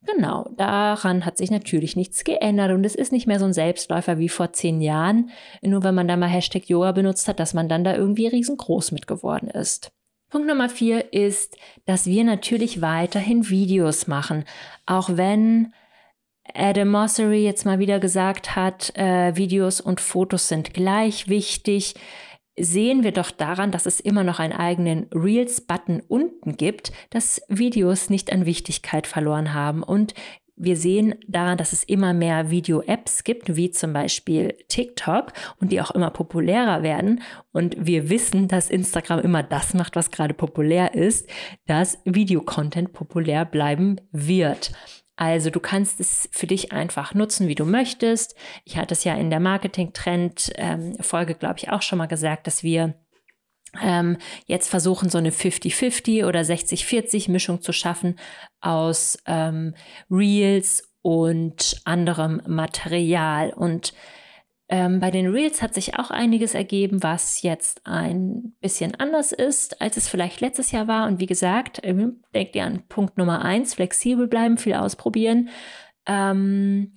Genau, 0.04 0.50
daran 0.58 1.26
hat 1.26 1.38
sich 1.38 1.52
natürlich 1.52 1.96
nichts 1.96 2.24
geändert 2.24 2.72
und 2.72 2.84
es 2.86 2.96
ist 2.96 3.12
nicht 3.12 3.28
mehr 3.28 3.38
so 3.38 3.46
ein 3.46 3.54
Selbstläufer 3.54 4.18
wie 4.18 4.30
vor 4.30 4.52
zehn 4.52 4.82
Jahren, 4.82 5.30
nur 5.62 5.84
wenn 5.84 5.94
man 5.94 6.08
da 6.08 6.18
mal 6.18 6.28
Hashtag 6.28 6.68
Yoga 6.68 6.92
benutzt 6.92 7.28
hat, 7.28 7.40
dass 7.40 7.54
man 7.54 7.70
dann 7.70 7.84
da 7.84 7.96
irgendwie 7.96 8.28
riesengroß 8.28 8.94
mit 8.94 9.06
geworden 9.06 9.50
ist. 9.50 9.92
Punkt 10.30 10.48
Nummer 10.48 10.70
vier 10.70 11.14
ist, 11.14 11.58
dass 11.86 12.08
wir 12.08 12.24
natürlich 12.24 12.82
weiterhin 12.82 13.50
Videos 13.50 14.08
machen, 14.08 14.46
auch 14.88 15.10
wenn 15.18 15.74
Adam 16.54 16.90
Mossery 16.90 17.44
jetzt 17.44 17.66
mal 17.66 17.80
wieder 17.80 18.00
gesagt 18.00 18.56
hat, 18.56 18.96
äh, 18.98 19.36
Videos 19.36 19.82
und 19.82 20.02
Fotos 20.02 20.48
sind 20.48 20.74
gleich 20.74 21.30
wichtig 21.30 21.94
sehen 22.60 23.04
wir 23.04 23.12
doch 23.12 23.32
daran, 23.32 23.72
dass 23.72 23.86
es 23.86 24.00
immer 24.00 24.24
noch 24.24 24.40
einen 24.40 24.54
eigenen 24.54 25.08
Reels-Button 25.14 26.02
unten 26.08 26.58
gibt, 26.58 26.92
dass 27.10 27.42
Videos 27.48 28.10
nicht 28.10 28.32
an 28.32 28.46
Wichtigkeit 28.46 29.08
verloren 29.08 29.54
haben. 29.54 29.84
Und 29.84 30.14
wir 30.64 30.78
sehen 30.78 31.16
daran, 31.28 31.58
dass 31.58 31.74
es 31.74 31.84
immer 31.84 32.14
mehr 32.14 32.52
Video-Apps 32.52 33.24
gibt, 33.24 33.56
wie 33.56 33.72
zum 33.72 33.94
Beispiel 33.94 34.56
TikTok 34.68 35.34
und 35.60 35.72
die 35.72 35.82
auch 35.82 35.92
immer 35.92 36.12
populärer 36.12 36.84
werden. 36.84 37.24
Und 37.52 37.76
wir 37.80 38.10
wissen, 38.10 38.48
dass 38.48 38.70
Instagram 38.70 39.22
immer 39.22 39.42
das 39.42 39.74
macht, 39.74 39.96
was 39.96 40.12
gerade 40.12 40.36
populär 40.36 40.94
ist, 40.94 41.28
dass 41.66 42.00
Videocontent 42.06 42.94
populär 42.94 43.44
bleiben 43.46 43.96
wird. 44.12 44.72
Also 45.22 45.52
du 45.52 45.60
kannst 45.60 46.00
es 46.00 46.28
für 46.32 46.48
dich 46.48 46.72
einfach 46.72 47.14
nutzen, 47.14 47.48
wie 47.48 47.54
du 47.54 47.64
möchtest. 47.64 48.34
Ich 48.66 48.78
hatte 48.78 48.96
es 48.96 49.04
ja 49.04 49.14
in 49.14 49.30
der 49.30 49.40
Marketing-Trend-Folge, 49.40 51.34
ähm, 51.34 51.38
glaube 51.38 51.60
ich, 51.60 51.70
auch 51.70 51.84
schon 51.84 52.00
mal 52.00 52.08
gesagt, 52.08 52.48
dass 52.48 52.64
wir 52.64 52.96
ähm, 53.80 54.18
jetzt 54.48 54.68
versuchen, 54.68 55.12
so 55.12 55.20
eine 55.20 55.30
50-50 55.30 56.26
oder 56.26 56.40
60-40 56.40 57.30
Mischung 57.30 57.62
zu 57.62 57.72
schaffen 57.72 58.18
aus 58.62 59.20
ähm, 59.28 59.76
Reels 60.10 60.92
und 61.04 61.80
anderem 61.86 62.42
Material. 62.48 63.54
Und 63.54 63.94
ähm, 64.72 65.02
bei 65.02 65.12
den 65.12 65.28
Reels 65.28 65.62
hat 65.62 65.74
sich 65.74 66.00
auch 66.00 66.12
einiges 66.12 66.56
ergeben, 66.56 67.04
was 67.04 67.42
jetzt 67.42 67.86
ein 67.86 68.56
bisschen 68.62 68.96
anders 68.96 69.34
ist, 69.34 69.82
als 69.82 69.98
es 69.98 70.08
vielleicht 70.08 70.40
letztes 70.40 70.72
Jahr 70.72 70.88
war. 70.88 71.08
Und 71.08 71.20
wie 71.20 71.26
gesagt, 71.26 71.82
ähm, 71.84 72.24
denkt 72.34 72.56
ihr 72.56 72.64
an 72.64 72.84
Punkt 72.88 73.18
Nummer 73.18 73.44
eins, 73.44 73.74
flexibel 73.74 74.30
bleiben, 74.30 74.58
viel 74.58 74.76
ausprobieren. 74.76 75.50
Ähm, 76.06 76.94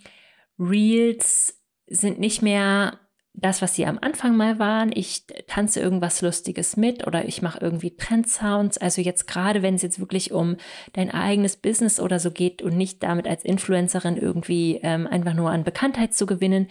Reels 0.56 1.60
sind 1.88 2.20
nicht 2.20 2.42
mehr 2.42 3.00
das, 3.36 3.60
was 3.60 3.74
sie 3.74 3.84
am 3.84 3.98
Anfang 4.00 4.36
mal 4.36 4.60
waren. 4.60 4.92
Ich 4.94 5.26
tanze 5.48 5.80
irgendwas 5.80 6.22
Lustiges 6.22 6.76
mit 6.76 7.04
oder 7.04 7.26
ich 7.26 7.42
mache 7.42 7.58
irgendwie 7.60 7.96
Trendsounds. 7.96 8.78
Also 8.78 9.02
jetzt 9.02 9.26
gerade, 9.26 9.60
wenn 9.62 9.74
es 9.74 9.82
jetzt 9.82 9.98
wirklich 9.98 10.30
um 10.30 10.56
dein 10.92 11.10
eigenes 11.10 11.56
Business 11.56 11.98
oder 11.98 12.20
so 12.20 12.30
geht 12.30 12.62
und 12.62 12.76
nicht 12.76 13.02
damit 13.02 13.26
als 13.26 13.44
Influencerin 13.44 14.16
irgendwie 14.16 14.78
ähm, 14.84 15.08
einfach 15.08 15.34
nur 15.34 15.50
an 15.50 15.64
Bekanntheit 15.64 16.14
zu 16.14 16.26
gewinnen, 16.26 16.68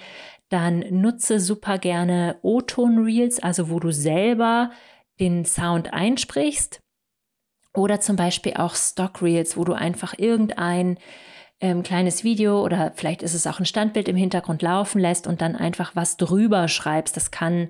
dann 0.53 0.86
nutze 0.91 1.39
super 1.39 1.79
gerne 1.79 2.38
O-Ton-Reels, 2.43 3.41
also 3.41 3.69
wo 3.69 3.79
du 3.79 3.91
selber 3.91 4.72
den 5.19 5.45
Sound 5.45 5.91
einsprichst. 5.93 6.79
Oder 7.74 8.00
zum 8.00 8.15
Beispiel 8.15 8.53
auch 8.53 8.75
Stock 8.75 9.24
Reels, 9.24 9.57
wo 9.57 9.63
du 9.63 9.74
einfach 9.74 10.13
irgendein 10.17 11.00
ähm, 11.60 11.81
kleines 11.81 12.24
Video 12.24 12.63
oder 12.63 12.91
vielleicht 12.95 13.24
ist 13.24 13.33
es 13.33 13.48
auch 13.48 13.60
ein 13.60 13.65
Standbild 13.65 14.07
im 14.07 14.15
Hintergrund 14.15 14.62
laufen 14.62 15.00
lässt 15.00 15.25
und 15.25 15.41
dann 15.41 15.55
einfach 15.55 15.95
was 15.95 16.17
drüber 16.17 16.67
schreibst. 16.67 17.17
Das 17.17 17.31
kann 17.31 17.69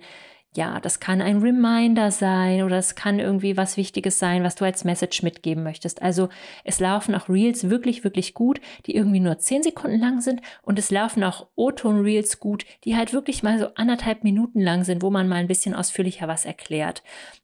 ja, 0.55 0.79
das 0.79 0.99
kann 0.99 1.21
ein 1.21 1.39
Reminder 1.39 2.11
sein 2.11 2.63
oder 2.63 2.77
es 2.77 2.95
kann 2.95 3.19
irgendwie 3.19 3.57
was 3.57 3.77
Wichtiges 3.77 4.19
sein, 4.19 4.43
was 4.43 4.55
du 4.55 4.65
als 4.65 4.83
Message 4.83 5.23
mitgeben 5.23 5.63
möchtest. 5.63 6.01
Also 6.01 6.29
es 6.63 6.79
laufen 6.79 7.15
auch 7.15 7.29
Reels 7.29 7.69
wirklich, 7.69 8.03
wirklich 8.03 8.33
gut, 8.33 8.61
die 8.85 8.95
irgendwie 8.95 9.19
nur 9.19 9.39
zehn 9.39 9.63
Sekunden 9.63 9.99
lang 9.99 10.21
sind 10.21 10.41
und 10.61 10.77
es 10.77 10.91
laufen 10.91 11.23
auch 11.23 11.47
O-Ton-Reels 11.55 12.39
gut, 12.39 12.65
die 12.83 12.95
halt 12.95 13.13
wirklich 13.13 13.41
mal 13.41 13.57
so 13.57 13.67
anderthalb 13.75 14.23
Minuten 14.23 14.61
lang 14.61 14.83
sind, 14.83 15.01
wo 15.01 15.09
man 15.09 15.27
mal 15.27 15.37
ein 15.37 15.47
bisschen 15.47 15.73
ausführlicher 15.73 16.27
was 16.27 16.45
erklärt. 16.45 17.03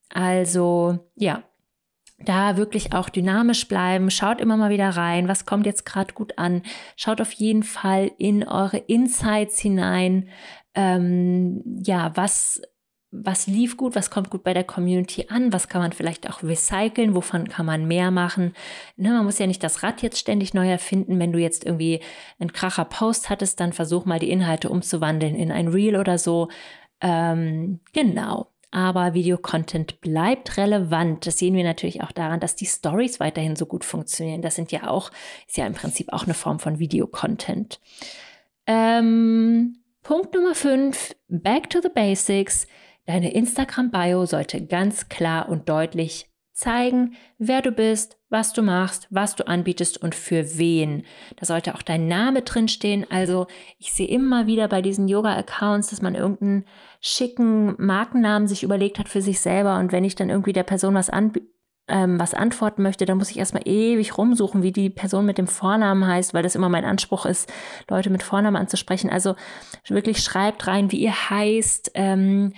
Also 0.09 0.99
ja, 1.15 1.43
da 2.25 2.57
wirklich 2.57 2.93
auch 2.93 3.09
dynamisch 3.09 3.67
bleiben. 3.67 4.11
Schaut 4.11 4.41
immer 4.41 4.57
mal 4.57 4.69
wieder 4.69 4.89
rein, 4.89 5.27
was 5.27 5.45
kommt 5.45 5.65
jetzt 5.65 5.85
gerade 5.85 6.13
gut 6.13 6.37
an. 6.37 6.63
Schaut 6.95 7.21
auf 7.21 7.31
jeden 7.31 7.63
Fall 7.63 8.11
in 8.17 8.47
eure 8.47 8.77
Insights 8.77 9.59
hinein. 9.59 10.27
Ähm, 10.75 11.63
ja, 11.83 12.11
was 12.15 12.61
was 13.11 13.47
lief 13.47 13.75
gut, 13.75 13.95
was 13.95 14.11
kommt 14.11 14.29
gut 14.29 14.43
bei 14.43 14.53
der 14.53 14.63
Community 14.63 15.25
an, 15.29 15.51
was 15.51 15.67
kann 15.67 15.81
man 15.81 15.93
vielleicht 15.93 16.29
auch 16.29 16.43
recyceln, 16.43 17.15
wovon 17.15 17.47
kann 17.49 17.65
man 17.65 17.87
mehr 17.87 18.11
machen. 18.11 18.53
Ne, 18.97 19.09
man 19.09 19.25
muss 19.25 19.39
ja 19.39 19.47
nicht 19.47 19.63
das 19.63 19.81
Rad 19.81 20.03
jetzt 20.03 20.19
ständig 20.19 20.53
neu 20.53 20.69
erfinden. 20.69 21.19
Wenn 21.19 21.31
du 21.31 21.39
jetzt 21.39 21.65
irgendwie 21.65 22.01
einen 22.39 22.53
kracher 22.53 22.85
Post 22.85 23.29
hattest, 23.29 23.59
dann 23.59 23.73
versuch 23.73 24.05
mal 24.05 24.19
die 24.19 24.29
Inhalte 24.29 24.69
umzuwandeln 24.69 25.35
in 25.35 25.51
ein 25.51 25.69
Reel 25.69 25.95
oder 25.95 26.19
so. 26.19 26.49
Ähm, 27.01 27.79
genau. 27.93 28.51
Aber 28.71 29.15
Videocontent 29.15 29.99
bleibt 30.01 30.57
relevant. 30.57 31.25
Das 31.25 31.39
sehen 31.39 31.55
wir 31.55 31.63
natürlich 31.63 32.03
auch 32.03 32.11
daran, 32.11 32.39
dass 32.39 32.55
die 32.55 32.67
Stories 32.67 33.19
weiterhin 33.19 33.55
so 33.55 33.65
gut 33.65 33.83
funktionieren. 33.83 34.43
Das 34.43 34.53
sind 34.53 34.71
ja 34.71 34.87
auch, 34.87 35.09
ist 35.47 35.57
ja 35.57 35.65
im 35.65 35.73
Prinzip 35.73 36.13
auch 36.13 36.25
eine 36.25 36.35
Form 36.35 36.59
von 36.59 36.77
Videocontent. 36.77 37.79
Ähm, 38.67 39.79
Punkt 40.03 40.35
Nummer 40.35 40.53
5, 40.53 41.15
Back 41.27 41.71
to 41.71 41.81
the 41.81 41.89
Basics. 41.89 42.67
Deine 43.05 43.33
Instagram-Bio 43.33 44.25
sollte 44.25 44.65
ganz 44.65 45.09
klar 45.09 45.49
und 45.49 45.67
deutlich 45.67 46.29
zeigen, 46.59 47.15
wer 47.37 47.61
du 47.61 47.71
bist, 47.71 48.17
was 48.29 48.53
du 48.53 48.61
machst, 48.61 49.07
was 49.09 49.35
du 49.35 49.47
anbietest 49.47 49.97
und 49.97 50.13
für 50.13 50.57
wen. 50.57 51.03
Da 51.37 51.45
sollte 51.45 51.73
auch 51.73 51.81
dein 51.81 52.07
Name 52.07 52.41
drinstehen. 52.41 53.05
Also 53.09 53.47
ich 53.77 53.93
sehe 53.93 54.07
immer 54.07 54.45
wieder 54.45 54.67
bei 54.67 54.81
diesen 54.81 55.07
Yoga-Accounts, 55.07 55.89
dass 55.89 56.01
man 56.01 56.15
irgendeinen 56.15 56.65
schicken 56.99 57.75
Markennamen 57.77 58.47
sich 58.47 58.63
überlegt 58.63 58.99
hat 58.99 59.09
für 59.09 59.21
sich 59.21 59.39
selber. 59.39 59.79
Und 59.79 59.91
wenn 59.91 60.03
ich 60.03 60.15
dann 60.15 60.29
irgendwie 60.29 60.53
der 60.53 60.63
Person 60.63 60.93
was 60.93 61.09
anbiete, 61.09 61.47
ähm, 61.89 62.19
was 62.19 62.35
antworten 62.35 62.83
möchte, 62.83 63.05
dann 63.05 63.17
muss 63.17 63.31
ich 63.31 63.39
erstmal 63.39 63.67
ewig 63.67 64.15
rumsuchen, 64.17 64.61
wie 64.61 64.71
die 64.71 64.91
Person 64.91 65.25
mit 65.25 65.39
dem 65.39 65.47
Vornamen 65.47 66.05
heißt, 66.05 66.33
weil 66.35 66.43
das 66.43 66.55
immer 66.55 66.69
mein 66.69 66.85
Anspruch 66.85 67.25
ist, 67.25 67.51
Leute 67.89 68.11
mit 68.11 68.21
Vornamen 68.21 68.57
anzusprechen. 68.57 69.09
Also 69.09 69.35
wirklich 69.87 70.19
schreibt 70.19 70.67
rein, 70.67 70.91
wie 70.91 70.99
ihr 70.99 71.29
heißt, 71.31 71.91
ähm, 71.95 72.53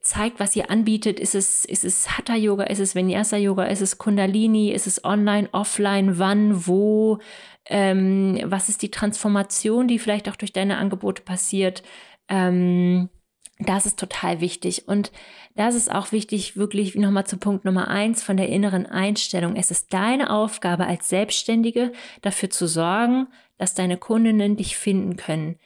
zeigt, 0.00 0.40
was 0.40 0.56
ihr 0.56 0.70
anbietet. 0.70 1.20
Ist 1.20 1.34
es, 1.34 1.64
ist 1.64 1.84
es 1.84 2.16
Hatha 2.16 2.34
Yoga, 2.34 2.64
ist 2.64 2.78
es 2.78 2.94
Vinyasa 2.94 3.36
Yoga, 3.36 3.64
ist 3.64 3.82
es 3.82 3.98
Kundalini, 3.98 4.70
ist 4.70 4.86
es 4.86 5.04
online, 5.04 5.48
offline, 5.52 6.18
wann, 6.18 6.66
wo, 6.66 7.18
ähm, 7.66 8.40
was 8.44 8.68
ist 8.68 8.82
die 8.82 8.90
Transformation, 8.90 9.88
die 9.88 9.98
vielleicht 9.98 10.28
auch 10.28 10.36
durch 10.36 10.52
deine 10.52 10.78
Angebote 10.78 11.22
passiert. 11.22 11.82
Ähm, 12.28 13.08
das 13.58 13.86
ist 13.86 13.98
total 13.98 14.40
wichtig. 14.40 14.86
Und 14.86 15.10
das 15.56 15.74
ist 15.74 15.92
auch 15.92 16.12
wichtig, 16.12 16.56
wirklich 16.56 16.94
nochmal 16.94 17.26
zu 17.26 17.36
Punkt 17.38 17.64
Nummer 17.64 17.88
eins 17.88 18.22
von 18.22 18.36
der 18.36 18.48
inneren 18.48 18.86
Einstellung. 18.86 19.56
Es 19.56 19.70
ist 19.70 19.92
deine 19.92 20.30
Aufgabe 20.30 20.86
als 20.86 21.08
Selbstständige, 21.08 21.92
dafür 22.22 22.50
zu 22.50 22.68
sorgen, 22.68 23.26
dass 23.56 23.74
deine 23.74 23.96
Kundinnen 23.96 24.56
dich 24.56 24.76
finden 24.76 25.16
können. 25.16 25.58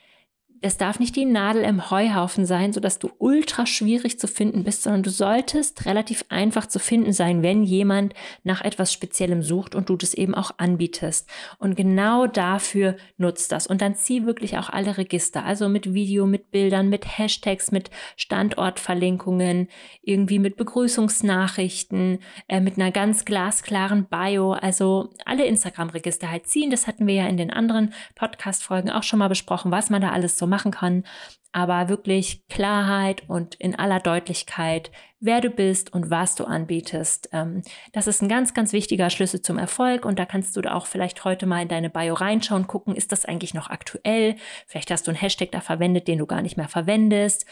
Es 0.65 0.77
darf 0.77 0.97
nicht 0.97 1.17
die 1.17 1.25
Nadel 1.25 1.61
im 1.63 1.91
Heuhaufen 1.91 2.45
sein, 2.45 2.71
sodass 2.71 2.97
du 2.97 3.11
ultra 3.17 3.65
schwierig 3.65 4.17
zu 4.17 4.29
finden 4.29 4.63
bist, 4.63 4.83
sondern 4.83 5.03
du 5.03 5.09
solltest 5.09 5.85
relativ 5.85 6.23
einfach 6.29 6.67
zu 6.67 6.79
finden 6.79 7.11
sein, 7.11 7.43
wenn 7.43 7.63
jemand 7.63 8.13
nach 8.45 8.61
etwas 8.61 8.93
Speziellem 8.93 9.43
sucht 9.43 9.75
und 9.75 9.89
du 9.89 9.97
das 9.97 10.13
eben 10.13 10.33
auch 10.33 10.51
anbietest. 10.59 11.29
Und 11.59 11.75
genau 11.75 12.27
dafür 12.27 12.95
nutzt 13.17 13.51
das. 13.51 13.67
Und 13.67 13.81
dann 13.81 13.95
zieh 13.95 14.25
wirklich 14.25 14.57
auch 14.57 14.69
alle 14.69 14.97
Register, 14.97 15.43
also 15.43 15.67
mit 15.67 15.93
Video, 15.93 16.25
mit 16.25 16.49
Bildern, 16.49 16.87
mit 16.87 17.17
Hashtags, 17.17 17.73
mit 17.73 17.91
Standortverlinkungen, 18.15 19.67
irgendwie 20.01 20.39
mit 20.39 20.55
Begrüßungsnachrichten, 20.55 22.19
äh, 22.47 22.61
mit 22.61 22.77
einer 22.77 22.91
ganz 22.91 23.25
glasklaren 23.25 24.05
Bio. 24.05 24.53
Also 24.53 25.09
alle 25.25 25.45
Instagram-Register 25.45 26.31
halt 26.31 26.47
ziehen. 26.47 26.71
Das 26.71 26.87
hatten 26.87 27.05
wir 27.05 27.15
ja 27.15 27.27
in 27.27 27.35
den 27.35 27.51
anderen 27.51 27.93
Podcast-Folgen 28.15 28.91
auch 28.91 29.03
schon 29.03 29.19
mal 29.19 29.27
besprochen, 29.27 29.69
was 29.69 29.89
man 29.89 30.01
da 30.01 30.11
alles 30.11 30.37
so 30.37 30.52
machen 30.53 30.71
kann, 30.71 31.03
aber 31.51 31.89
wirklich 31.89 32.47
Klarheit 32.47 33.23
und 33.27 33.55
in 33.55 33.75
aller 33.75 33.99
Deutlichkeit, 33.99 34.91
wer 35.19 35.39
du 35.39 35.49
bist 35.49 35.93
und 35.93 36.09
was 36.09 36.35
du 36.35 36.45
anbietest. 36.45 37.29
Ähm, 37.31 37.61
das 37.91 38.07
ist 38.07 38.21
ein 38.21 38.27
ganz, 38.27 38.53
ganz 38.53 38.73
wichtiger 38.73 39.09
Schlüssel 39.09 39.41
zum 39.41 39.57
Erfolg 39.57 40.05
und 40.05 40.19
da 40.19 40.25
kannst 40.25 40.55
du 40.55 40.61
auch 40.61 40.85
vielleicht 40.85 41.23
heute 41.25 41.45
mal 41.45 41.61
in 41.61 41.67
deine 41.67 41.89
Bio 41.89 42.13
reinschauen, 42.13 42.67
gucken, 42.67 42.95
ist 42.95 43.11
das 43.11 43.25
eigentlich 43.25 43.53
noch 43.53 43.69
aktuell? 43.69 44.35
Vielleicht 44.67 44.91
hast 44.91 45.07
du 45.07 45.11
einen 45.11 45.19
Hashtag 45.19 45.51
da 45.51 45.61
verwendet, 45.61 46.07
den 46.07 46.19
du 46.19 46.25
gar 46.25 46.41
nicht 46.41 46.57
mehr 46.57 46.67
verwendest 46.67 47.45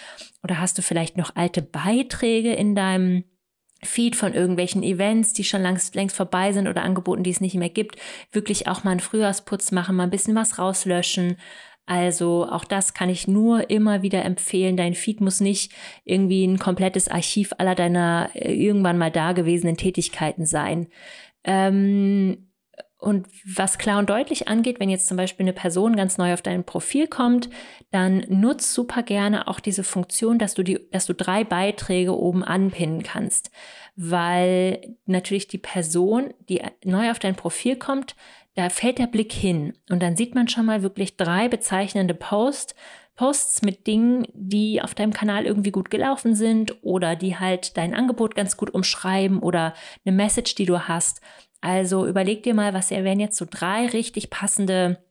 oder 0.43 0.60
hast 0.60 0.77
du 0.77 0.81
vielleicht 0.81 1.17
noch 1.17 1.36
alte 1.36 1.62
Beiträge 1.62 2.53
in 2.53 2.75
deinem 2.75 3.24
Feed 3.84 4.15
von 4.15 4.34
irgendwelchen 4.34 4.84
Events, 4.84 5.34
die 5.34 5.43
schon 5.43 5.62
längst, 5.62 5.96
längst 5.96 6.15
vorbei 6.15 6.53
sind 6.53 6.67
oder 6.67 6.84
Angeboten, 6.84 7.24
die 7.24 7.31
es 7.31 7.41
nicht 7.41 7.55
mehr 7.55 7.70
gibt, 7.70 7.96
wirklich 8.31 8.67
auch 8.67 8.84
mal 8.84 8.91
einen 8.91 9.00
Frühjahrsputz 9.00 9.72
machen, 9.72 9.96
mal 9.96 10.03
ein 10.03 10.12
bisschen 10.12 10.36
was 10.36 10.60
rauslöschen, 10.60 11.38
also 11.86 12.48
auch 12.50 12.64
das 12.64 12.94
kann 12.94 13.10
ich 13.10 13.28
nur 13.28 13.70
immer 13.70 14.02
wieder 14.02 14.24
empfehlen. 14.24 14.78
Dein 14.78 14.94
Feed 14.94 15.20
muss 15.20 15.42
nicht 15.42 15.74
irgendwie 16.06 16.46
ein 16.46 16.60
komplettes 16.60 17.08
Archiv 17.08 17.54
aller 17.58 17.76
deiner 17.76 18.30
äh, 18.34 18.54
irgendwann 18.54 18.98
mal 18.98 19.12
dagewesenen 19.12 19.78
Tätigkeiten 19.78 20.46
sein. 20.46 20.88
Ähm, 21.44 22.48
und 23.02 23.28
was 23.44 23.80
klar 23.80 23.98
und 23.98 24.12
deutlich 24.12 24.48
angeht, 24.48 24.80
wenn 24.80 24.92
jetzt 24.92 25.08
zum 25.08 25.18
Beispiel 25.18 25.44
eine 25.44 25.54
Person 25.54 25.96
ganz 25.96 26.20
neu 26.20 26.34
auf 26.34 26.44
dein 26.44 26.64
Profil 26.64 27.08
kommt, 27.08 27.50
dann 27.90 28.24
nutzt 28.30 28.76
super 28.76 29.02
gerne 29.02 29.48
auch 29.48 29.60
diese 29.60 29.84
Funktion, 29.84 30.38
dass 30.38 30.54
du 30.54 30.62
die, 30.62 30.80
dass 30.92 31.08
du 31.08 31.16
drei 31.16 31.44
Beiträge 31.44 32.16
oben 32.16 32.44
anpinnen 32.44 33.02
kannst. 33.02 33.50
Weil 33.96 34.98
natürlich 35.08 35.48
die 35.48 35.58
Person, 35.58 36.32
die 36.48 36.62
neu 36.86 37.10
auf 37.10 37.18
dein 37.18 37.36
Profil 37.36 37.76
kommt, 37.76 38.16
da 38.55 38.70
fällt 38.70 39.00
der 39.00 39.08
Blick 39.08 39.31
hin 39.31 39.74
und 39.89 40.01
dann 40.01 40.15
sieht 40.15 40.36
man 40.36 40.48
schon 40.48 40.65
mal 40.65 40.84
wirklich 40.84 41.15
drei 41.15 41.48
bezeichnende 41.48 42.13
Posts, 42.13 42.75
Posts 43.15 43.62
mit 43.62 43.88
Dingen, 43.88 44.25
die 44.34 44.81
auf 44.81 44.96
deinem 44.96 45.13
Kanal 45.13 45.46
irgendwie 45.46 45.72
gut 45.72 45.89
gelaufen 45.89 46.36
sind 46.36 46.84
oder 46.84 47.15
die 47.15 47.38
halt 47.38 47.77
dein 47.77 47.93
Angebot 47.93 48.36
ganz 48.36 48.58
gut 48.58 48.74
umschreiben 48.74 49.39
oder 49.39 49.74
eine 50.05 50.15
Message, 50.15 50.55
die 50.55 50.65
du 50.65 50.88
hast. 50.88 51.22
Also 51.62 52.08
überleg 52.08 52.43
dir 52.43 52.53
mal, 52.53 52.74
was 52.74 52.89
wären 52.89 53.20
jetzt 53.20 53.38
so 53.38 53.46
drei 53.50 53.86
richtig 53.88 54.29
passende 54.29 55.03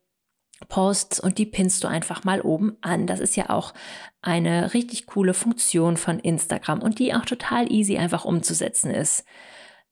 Posts 0.69 1.21
und 1.21 1.39
die 1.39 1.47
pinnst 1.47 1.85
du 1.85 1.89
einfach 1.89 2.25
mal 2.25 2.41
oben 2.43 2.77
an. 2.81 3.07
Das 3.07 3.21
ist 3.21 3.37
ja 3.37 3.51
auch 3.51 3.73
eine 4.21 4.75
richtig 4.75 5.07
coole 5.07 5.33
Funktion 5.33 5.97
von 5.97 6.19
Instagram 6.19 6.83
und 6.83 6.99
die 6.99 7.15
auch 7.15 7.25
total 7.25 7.73
easy 7.73 7.97
einfach 7.97 8.25
umzusetzen 8.25 8.91
ist. 8.91 9.25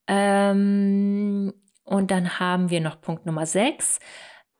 Ähm, 0.06 1.52
und 1.88 2.10
dann 2.10 2.38
haben 2.38 2.70
wir 2.70 2.80
noch 2.80 3.00
Punkt 3.00 3.26
Nummer 3.26 3.46
6. 3.46 3.98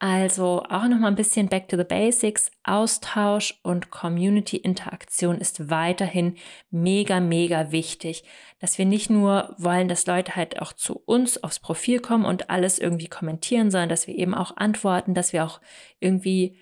Also 0.01 0.63
auch 0.63 0.87
noch 0.87 0.99
mal 0.99 1.09
ein 1.09 1.17
bisschen 1.17 1.49
back 1.49 1.69
to 1.69 1.77
the 1.77 1.85
basics. 1.85 2.53
Austausch 2.63 3.59
und 3.65 3.91
Community-Interaktion 3.91 5.39
ist 5.39 5.71
weiterhin 5.71 6.37
mega, 6.71 7.19
mega 7.19 7.73
wichtig. 7.73 8.23
Dass 8.61 8.79
wir 8.79 8.87
nicht 8.87 9.11
nur 9.11 9.55
wollen, 9.59 9.89
dass 9.89 10.07
Leute 10.07 10.37
halt 10.37 10.63
auch 10.63 10.73
zu 10.73 11.03
uns 11.05 11.43
aufs 11.43 11.59
Profil 11.59 11.99
kommen 11.99 12.25
und 12.25 12.49
alles 12.49 12.79
irgendwie 12.79 13.09
kommentieren, 13.09 13.71
sondern 13.71 13.89
dass 13.89 14.07
wir 14.07 14.15
eben 14.15 14.35
auch 14.35 14.57
antworten, 14.57 15.15
dass 15.15 15.33
wir 15.33 15.45
auch 15.45 15.61
irgendwie 15.99 16.57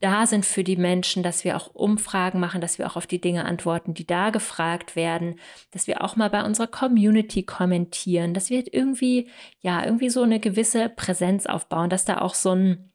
da 0.00 0.26
sind 0.26 0.46
für 0.46 0.62
die 0.62 0.76
Menschen, 0.76 1.24
dass 1.24 1.42
wir 1.42 1.56
auch 1.56 1.74
Umfragen 1.74 2.38
machen, 2.38 2.60
dass 2.60 2.78
wir 2.78 2.86
auch 2.86 2.96
auf 2.96 3.08
die 3.08 3.20
Dinge 3.20 3.44
antworten, 3.44 3.94
die 3.94 4.06
da 4.06 4.30
gefragt 4.30 4.94
werden, 4.94 5.40
dass 5.72 5.88
wir 5.88 6.02
auch 6.02 6.14
mal 6.14 6.30
bei 6.30 6.44
unserer 6.44 6.68
Community 6.68 7.42
kommentieren, 7.42 8.32
dass 8.32 8.48
wir 8.48 8.72
irgendwie, 8.72 9.28
ja, 9.60 9.84
irgendwie 9.84 10.08
so 10.08 10.22
eine 10.22 10.38
gewisse 10.38 10.88
Präsenz 10.88 11.46
aufbauen, 11.46 11.90
dass 11.90 12.04
da 12.04 12.18
auch 12.18 12.34
so 12.34 12.54
ein 12.54 12.92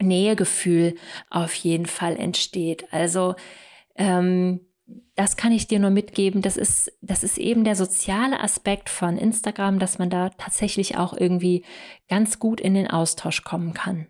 Nähegefühl 0.00 0.96
auf 1.30 1.54
jeden 1.54 1.86
Fall 1.86 2.16
entsteht. 2.16 2.92
Also, 2.92 3.36
ähm, 3.94 4.60
das 5.14 5.36
kann 5.36 5.52
ich 5.52 5.68
dir 5.68 5.78
nur 5.78 5.90
mitgeben. 5.90 6.42
Das 6.42 6.56
ist, 6.56 6.92
das 7.00 7.22
ist 7.22 7.38
eben 7.38 7.62
der 7.62 7.76
soziale 7.76 8.40
Aspekt 8.40 8.88
von 8.88 9.16
Instagram, 9.16 9.78
dass 9.78 10.00
man 10.00 10.10
da 10.10 10.30
tatsächlich 10.30 10.98
auch 10.98 11.16
irgendwie 11.16 11.64
ganz 12.08 12.40
gut 12.40 12.60
in 12.60 12.74
den 12.74 12.90
Austausch 12.90 13.44
kommen 13.44 13.72
kann. 13.72 14.08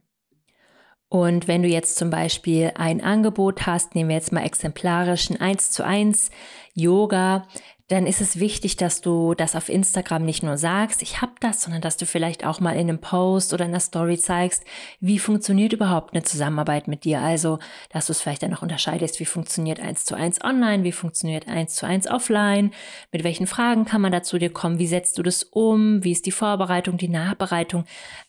Und 1.14 1.46
wenn 1.46 1.62
du 1.62 1.68
jetzt 1.68 1.96
zum 1.96 2.10
Beispiel 2.10 2.72
ein 2.74 3.00
Angebot 3.00 3.66
hast, 3.66 3.94
nehmen 3.94 4.08
wir 4.08 4.16
jetzt 4.16 4.32
mal 4.32 4.44
exemplarisch 4.44 5.30
ein 5.30 5.40
1 5.40 5.70
zu 5.70 5.84
1 5.84 6.32
Yoga, 6.74 7.46
dann 7.88 8.06
ist 8.06 8.22
es 8.22 8.40
wichtig, 8.40 8.78
dass 8.78 9.02
du 9.02 9.34
das 9.34 9.54
auf 9.54 9.68
Instagram 9.68 10.24
nicht 10.24 10.42
nur 10.42 10.56
sagst, 10.56 11.02
ich 11.02 11.20
habe 11.20 11.32
das, 11.40 11.60
sondern 11.60 11.82
dass 11.82 11.98
du 11.98 12.06
vielleicht 12.06 12.46
auch 12.46 12.58
mal 12.58 12.72
in 12.72 12.88
einem 12.88 12.98
Post 12.98 13.52
oder 13.52 13.66
in 13.66 13.72
einer 13.72 13.80
Story 13.80 14.16
zeigst, 14.16 14.64
wie 15.00 15.18
funktioniert 15.18 15.74
überhaupt 15.74 16.14
eine 16.14 16.22
Zusammenarbeit 16.22 16.88
mit 16.88 17.04
dir. 17.04 17.20
Also, 17.20 17.58
dass 17.90 18.06
du 18.06 18.12
es 18.12 18.22
vielleicht 18.22 18.42
dann 18.42 18.52
noch 18.52 18.62
unterscheidest, 18.62 19.20
wie 19.20 19.26
funktioniert 19.26 19.80
eins 19.80 20.06
zu 20.06 20.14
eins 20.14 20.42
online, 20.42 20.82
wie 20.82 20.92
funktioniert 20.92 21.46
eins 21.46 21.74
zu 21.74 21.84
eins 21.84 22.06
offline, 22.06 22.72
mit 23.12 23.22
welchen 23.22 23.46
Fragen 23.46 23.84
kann 23.84 24.00
man 24.00 24.12
da 24.12 24.22
zu 24.22 24.38
dir 24.38 24.50
kommen, 24.50 24.78
wie 24.78 24.86
setzt 24.86 25.18
du 25.18 25.22
das 25.22 25.42
um, 25.42 26.02
wie 26.02 26.12
ist 26.12 26.24
die 26.24 26.32
Vorbereitung, 26.32 26.96
die 26.96 27.08
Nachbereitung. 27.08 27.84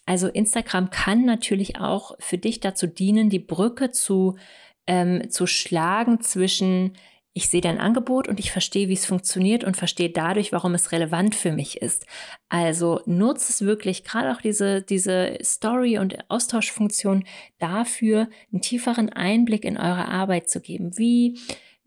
Also 0.05 0.27
Instagram 0.27 0.89
kann 0.89 1.24
natürlich 1.24 1.79
auch 1.79 2.12
für 2.19 2.38
dich 2.38 2.59
dazu 2.59 2.88
dienen, 2.88 3.29
die 3.29 3.39
Brücke 3.39 3.91
zu, 3.91 4.35
ähm, 4.85 5.29
zu 5.29 5.47
schlagen 5.47 6.19
zwischen 6.19 6.91
ich 7.37 7.49
sehe 7.49 7.59
dein 7.59 7.81
Angebot 7.81 8.29
und 8.29 8.39
ich 8.39 8.49
verstehe, 8.49 8.87
wie 8.87 8.93
es 8.93 9.05
funktioniert 9.05 9.65
und 9.65 9.75
verstehe 9.75 10.09
dadurch, 10.09 10.53
warum 10.53 10.73
es 10.73 10.93
relevant 10.93 11.35
für 11.35 11.51
mich 11.51 11.81
ist. 11.81 12.05
Also 12.47 13.01
nutze 13.05 13.51
es 13.51 13.61
wirklich, 13.61 14.05
gerade 14.05 14.31
auch 14.31 14.41
diese, 14.41 14.81
diese 14.81 15.37
Story- 15.43 15.97
und 15.97 16.17
Austauschfunktion 16.29 17.25
dafür, 17.59 18.29
einen 18.53 18.61
tieferen 18.61 19.09
Einblick 19.09 19.65
in 19.65 19.75
eure 19.75 20.07
Arbeit 20.07 20.49
zu 20.49 20.61
geben. 20.61 20.97
Wie 20.97 21.37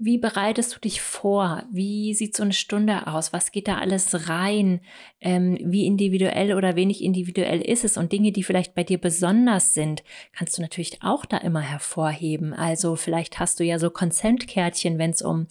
wie 0.00 0.18
bereitest 0.18 0.76
du 0.76 0.78
dich 0.78 1.00
vor? 1.02 1.64
Wie 1.72 2.14
sieht 2.14 2.36
so 2.36 2.44
eine 2.44 2.52
Stunde 2.52 3.08
aus? 3.08 3.32
Was 3.32 3.50
geht 3.50 3.66
da 3.66 3.78
alles 3.78 4.28
rein? 4.28 4.80
Ähm, 5.20 5.58
wie 5.60 5.86
individuell 5.86 6.54
oder 6.54 6.76
wenig 6.76 7.02
individuell 7.02 7.60
ist 7.60 7.84
es? 7.84 7.96
Und 7.96 8.12
Dinge, 8.12 8.30
die 8.30 8.44
vielleicht 8.44 8.76
bei 8.76 8.84
dir 8.84 8.98
besonders 8.98 9.74
sind, 9.74 10.04
kannst 10.32 10.56
du 10.56 10.62
natürlich 10.62 11.02
auch 11.02 11.26
da 11.26 11.38
immer 11.38 11.62
hervorheben. 11.62 12.54
Also 12.54 12.94
vielleicht 12.94 13.40
hast 13.40 13.58
du 13.58 13.64
ja 13.64 13.80
so 13.80 13.90
Consent-Kärtchen, 13.90 14.98
wenn 14.98 15.10
es 15.10 15.20
um 15.20 15.48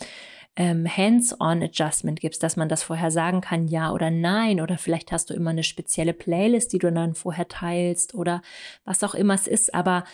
ähm, 0.55 0.87
Hands-on-Adjustment 0.87 2.21
gibt, 2.21 2.41
dass 2.41 2.55
man 2.55 2.69
das 2.69 2.83
vorher 2.83 3.11
sagen 3.11 3.41
kann, 3.41 3.67
ja 3.67 3.91
oder 3.91 4.11
nein. 4.11 4.61
Oder 4.61 4.77
vielleicht 4.77 5.11
hast 5.11 5.29
du 5.29 5.33
immer 5.33 5.49
eine 5.49 5.63
spezielle 5.63 6.13
Playlist, 6.13 6.71
die 6.71 6.79
du 6.79 6.89
dann 6.89 7.15
vorher 7.15 7.49
teilst 7.49 8.15
oder 8.15 8.41
was 8.85 9.03
auch 9.03 9.13
immer 9.13 9.33
es 9.33 9.45
ist. 9.45 9.73
Aber 9.73 10.05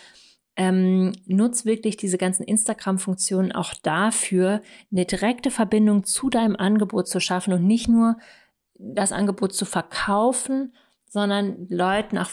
ähm, 0.55 1.13
nutz 1.25 1.65
wirklich 1.65 1.97
diese 1.97 2.17
ganzen 2.17 2.43
Instagram-Funktionen 2.43 3.51
auch 3.51 3.73
dafür, 3.73 4.61
eine 4.91 5.05
direkte 5.05 5.51
Verbindung 5.51 6.03
zu 6.03 6.29
deinem 6.29 6.55
Angebot 6.55 7.07
zu 7.07 7.19
schaffen 7.19 7.53
und 7.53 7.65
nicht 7.65 7.87
nur 7.87 8.17
das 8.75 9.11
Angebot 9.11 9.53
zu 9.53 9.65
verkaufen, 9.65 10.73
sondern 11.07 11.67
Leuten 11.69 12.17
auch 12.17 12.29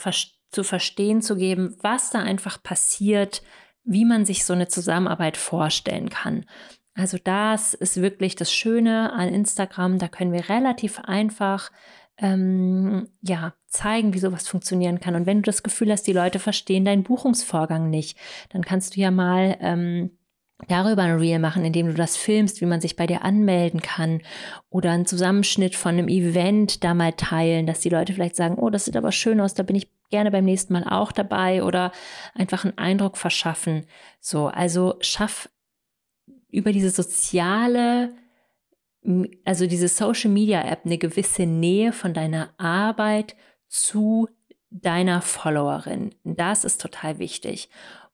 zu 0.51 0.65
verstehen 0.65 1.23
zu 1.23 1.37
geben, 1.37 1.77
was 1.81 2.11
da 2.11 2.21
einfach 2.21 2.63
passiert, 2.63 3.43
wie 3.85 4.05
man 4.05 4.25
sich 4.25 4.45
so 4.45 4.53
eine 4.53 4.69
Zusammenarbeit 4.69 5.37
vorstellen 5.37 6.11
kann. 6.11 6.45
Also 6.95 7.19
das 7.23 7.73
ist 7.73 8.03
wirklich 8.03 8.37
das 8.37 8.53
Schöne 8.53 9.13
an 9.13 9.29
Instagram. 9.29 9.99
Da 9.99 10.09
können 10.09 10.33
wir 10.33 10.49
relativ 10.49 10.99
einfach 11.01 11.71
ähm, 12.19 13.09
ja, 13.23 13.55
zeigen, 13.71 14.15
wie 14.15 14.19
sowas 14.19 14.49
funktionieren 14.49 15.01
kann. 15.01 15.15
Und 15.15 15.27
wenn 15.27 15.39
du 15.39 15.43
das 15.43 15.63
Gefühl 15.63 15.91
hast, 15.93 16.07
die 16.07 16.13
Leute 16.13 16.39
verstehen 16.39 16.85
deinen 16.85 17.05
Buchungsvorgang 17.05 17.89
nicht, 17.89 18.19
dann 18.51 18.63
kannst 18.63 18.97
du 18.97 19.01
ja 19.01 19.11
mal 19.11 19.57
ähm, 19.61 20.11
darüber 20.69 21.03
ein 21.03 21.19
Reel 21.19 21.39
machen, 21.39 21.65
indem 21.65 21.87
du 21.87 21.95
das 21.95 22.17
filmst, 22.17 22.61
wie 22.61 22.67
man 22.67 22.81
sich 22.81 22.97
bei 22.97 23.07
dir 23.07 23.23
anmelden 23.23 23.81
kann 23.81 24.21
oder 24.69 24.91
einen 24.91 25.07
Zusammenschnitt 25.07 25.75
von 25.75 25.93
einem 25.93 26.09
Event 26.09 26.85
da 26.85 26.95
mal 26.95 27.13
teilen, 27.13 27.67
dass 27.67 27.81
die 27.81 27.89
Leute 27.89 28.13
vielleicht 28.13 28.37
sagen, 28.37 28.57
oh, 28.57 28.71
das 28.71 28.85
sieht 28.85 28.97
aber 28.97 29.13
schön 29.13 29.41
aus, 29.41 29.55
da 29.55 29.63
bin 29.63 29.77
ich 29.77 29.89
gerne 30.11 30.31
beim 30.31 30.45
nächsten 30.45 30.73
Mal 30.73 30.85
auch 30.85 31.13
dabei 31.13 31.63
oder 31.63 31.93
einfach 32.35 32.65
einen 32.65 32.77
Eindruck 32.77 33.17
verschaffen. 33.17 33.87
So, 34.21 34.49
also 34.49 34.97
schaff 35.01 35.49
über 36.51 36.73
diese 36.73 36.91
soziale 36.91 38.11
also 39.45 39.67
diese 39.67 39.89
Social 39.89 40.31
Media 40.31 40.63
App 40.63 40.81
eine 40.85 40.99
gewisse 40.99 41.47
Nähe 41.47 41.93
von 41.93 42.13
deiner 42.13 42.51
Arbeit 42.59 43.35
zu 43.71 44.29
deiner 44.71 45.23
Followerin. 45.23 46.15
Das 46.25 46.65
ist 46.65 46.81
total 46.81 47.19
wichtig. 47.19 47.71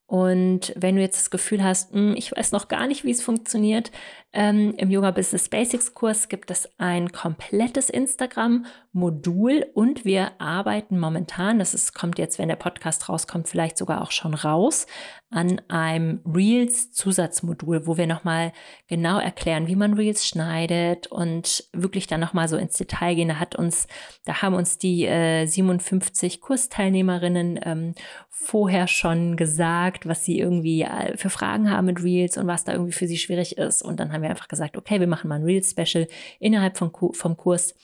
Und 0.07 0.73
wenn 0.77 0.95
du 0.95 1.03
jetzt 1.03 1.19
das 1.19 1.31
Gefühl 1.31 1.65
hast, 1.65 1.93
hm, 1.93 2.15
ich 2.17 2.31
weiß 2.31 2.53
noch 2.53 2.69
gar 2.69 2.87
nicht, 2.87 3.05
wie 3.05 3.11
es 3.11 3.23
funktioniert, 3.23 3.91
ähm, 4.37 4.75
im 4.77 4.91
Yoga 4.91 5.13
Business 5.13 5.49
Basics 5.49 5.95
Kurs 5.95 6.29
gibt 6.29 6.51
es 6.51 6.69
ein 6.77 7.11
komplettes 7.11 7.89
Instagram-Modul 7.89 9.65
und 9.73 10.05
wir 10.05 10.39
arbeiten 10.39 10.99
momentan, 10.99 11.59
das 11.59 11.73
ist, 11.73 11.95
kommt 11.95 12.19
jetzt, 12.19 12.39
wenn 12.39 12.49
der 12.49 12.57
Podcast 12.57 13.09
rauskommt, 13.09 13.49
vielleicht 13.49 13.79
sogar 13.79 14.03
auch 14.03 14.11
schon 14.11 14.35
raus, 14.35 14.87
an 15.31 15.61
einem 15.69 16.21
Reels-Zusatzmodul, 16.27 17.87
wo 17.87 17.97
wir 17.97 18.07
nochmal 18.07 18.53
genau 18.89 19.19
erklären, 19.19 19.69
wie 19.69 19.75
man 19.75 19.95
Reels 19.95 20.27
schneidet 20.27 21.07
und 21.07 21.65
wirklich 21.73 22.07
dann 22.07 22.21
nochmal 22.21 22.49
so 22.49 22.59
ins 22.59 22.77
Detail 22.77 23.15
gehen. 23.15 23.29
Da 23.29 23.41
hat 23.41 23.57
uns, 23.57 23.89
da 24.27 24.43
haben 24.43 24.55
uns 24.55 24.77
die 24.77 25.07
äh, 25.07 25.47
57 25.47 26.43
Kursteilnehmerinnen 26.43 27.59
ähm, 27.65 27.95
vorher 28.29 28.87
schon 28.87 29.37
gesagt, 29.37 30.07
was 30.07 30.25
sie 30.25 30.39
irgendwie 30.39 30.83
äh, 30.83 31.17
für 31.17 31.31
Fragen 31.31 31.71
haben 31.71 31.87
mit 31.87 32.05
Reels 32.05 32.37
und 32.37 32.47
was 32.47 32.65
da 32.65 32.73
irgendwie 32.73 32.93
für 32.93 33.09
sie 33.09 33.17
schwierig 33.17 33.57
ist. 33.57 33.83
Und 33.83 33.99
dann 33.99 34.13
haben 34.13 34.23
wir 34.23 34.26
einfach 34.31 34.49
gesagt, 34.49 34.77
okay, 34.77 35.01
wir 35.01 35.07
machen 35.07 35.29
mal 35.29 35.37
ein 35.37 35.45
Reels-Special 35.45 36.07
innerhalb 36.39 36.77
vom, 36.77 36.93
vom 37.13 37.37
Kurs. 37.37 37.75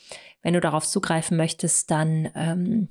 Wenn 0.42 0.54
du 0.54 0.60
darauf 0.60 0.86
zugreifen 0.86 1.36
möchtest, 1.36 1.90
dann 1.90 2.30
ähm, 2.34 2.88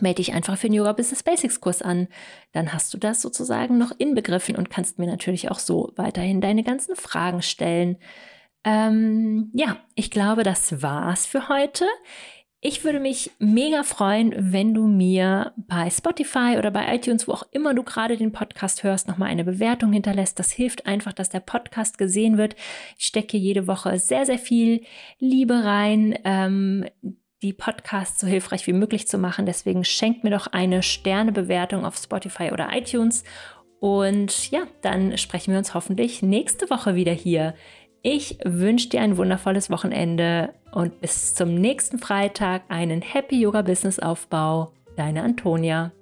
melde 0.00 0.16
dich 0.16 0.32
einfach 0.32 0.56
für 0.56 0.68
den 0.68 0.74
Yoga 0.74 0.92
Business 0.92 1.22
Basics 1.22 1.60
Kurs 1.60 1.82
an. 1.82 2.08
Dann 2.52 2.72
hast 2.72 2.92
du 2.94 2.98
das 2.98 3.22
sozusagen 3.22 3.78
noch 3.78 3.92
inbegriffen 3.98 4.56
und 4.56 4.70
kannst 4.70 4.98
mir 4.98 5.06
natürlich 5.06 5.50
auch 5.50 5.58
so 5.58 5.92
weiterhin 5.96 6.40
deine 6.40 6.62
ganzen 6.62 6.96
Fragen 6.96 7.42
stellen. 7.42 7.98
Ähm, 8.64 9.50
ja, 9.54 9.78
ich 9.94 10.10
glaube, 10.10 10.42
das 10.42 10.82
war's 10.82 11.24
für 11.24 11.48
heute. 11.48 11.84
Ich 12.62 12.84
würde 12.84 13.00
mich 13.00 13.30
mega 13.38 13.82
freuen, 13.82 14.34
wenn 14.36 14.72
du 14.72 14.86
mir 14.86 15.52
bei 15.56 15.90
Spotify 15.90 16.56
oder 16.58 16.70
bei 16.70 16.94
iTunes, 16.94 17.28
wo 17.28 17.32
auch 17.32 17.44
immer 17.52 17.74
du 17.74 17.82
gerade 17.82 18.16
den 18.16 18.32
Podcast 18.32 18.82
hörst, 18.82 19.08
nochmal 19.08 19.28
eine 19.28 19.44
Bewertung 19.44 19.92
hinterlässt. 19.92 20.38
Das 20.38 20.50
hilft 20.52 20.86
einfach, 20.86 21.12
dass 21.12 21.28
der 21.28 21.40
Podcast 21.40 21.98
gesehen 21.98 22.38
wird. 22.38 22.56
Ich 22.98 23.06
stecke 23.06 23.36
jede 23.36 23.66
Woche 23.66 23.98
sehr, 23.98 24.24
sehr 24.24 24.38
viel 24.38 24.82
Liebe 25.18 25.64
rein, 25.64 26.18
ähm, 26.24 26.86
die 27.42 27.52
Podcasts 27.52 28.20
so 28.20 28.26
hilfreich 28.26 28.66
wie 28.66 28.72
möglich 28.72 29.06
zu 29.06 29.18
machen. 29.18 29.44
Deswegen 29.44 29.84
schenkt 29.84 30.24
mir 30.24 30.30
doch 30.30 30.46
eine 30.46 30.82
Sternebewertung 30.82 31.84
auf 31.84 31.96
Spotify 31.96 32.50
oder 32.52 32.70
iTunes. 32.74 33.22
Und 33.80 34.50
ja, 34.50 34.62
dann 34.80 35.18
sprechen 35.18 35.52
wir 35.52 35.58
uns 35.58 35.74
hoffentlich 35.74 36.22
nächste 36.22 36.70
Woche 36.70 36.94
wieder 36.94 37.12
hier. 37.12 37.54
Ich 38.02 38.38
wünsche 38.44 38.88
dir 38.88 39.00
ein 39.00 39.16
wundervolles 39.16 39.70
Wochenende 39.70 40.54
und 40.72 41.00
bis 41.00 41.34
zum 41.34 41.54
nächsten 41.54 41.98
Freitag 41.98 42.62
einen 42.68 43.02
Happy 43.02 43.40
Yoga 43.40 43.62
Business 43.62 43.98
Aufbau. 43.98 44.72
Deine 44.96 45.22
Antonia. 45.22 45.92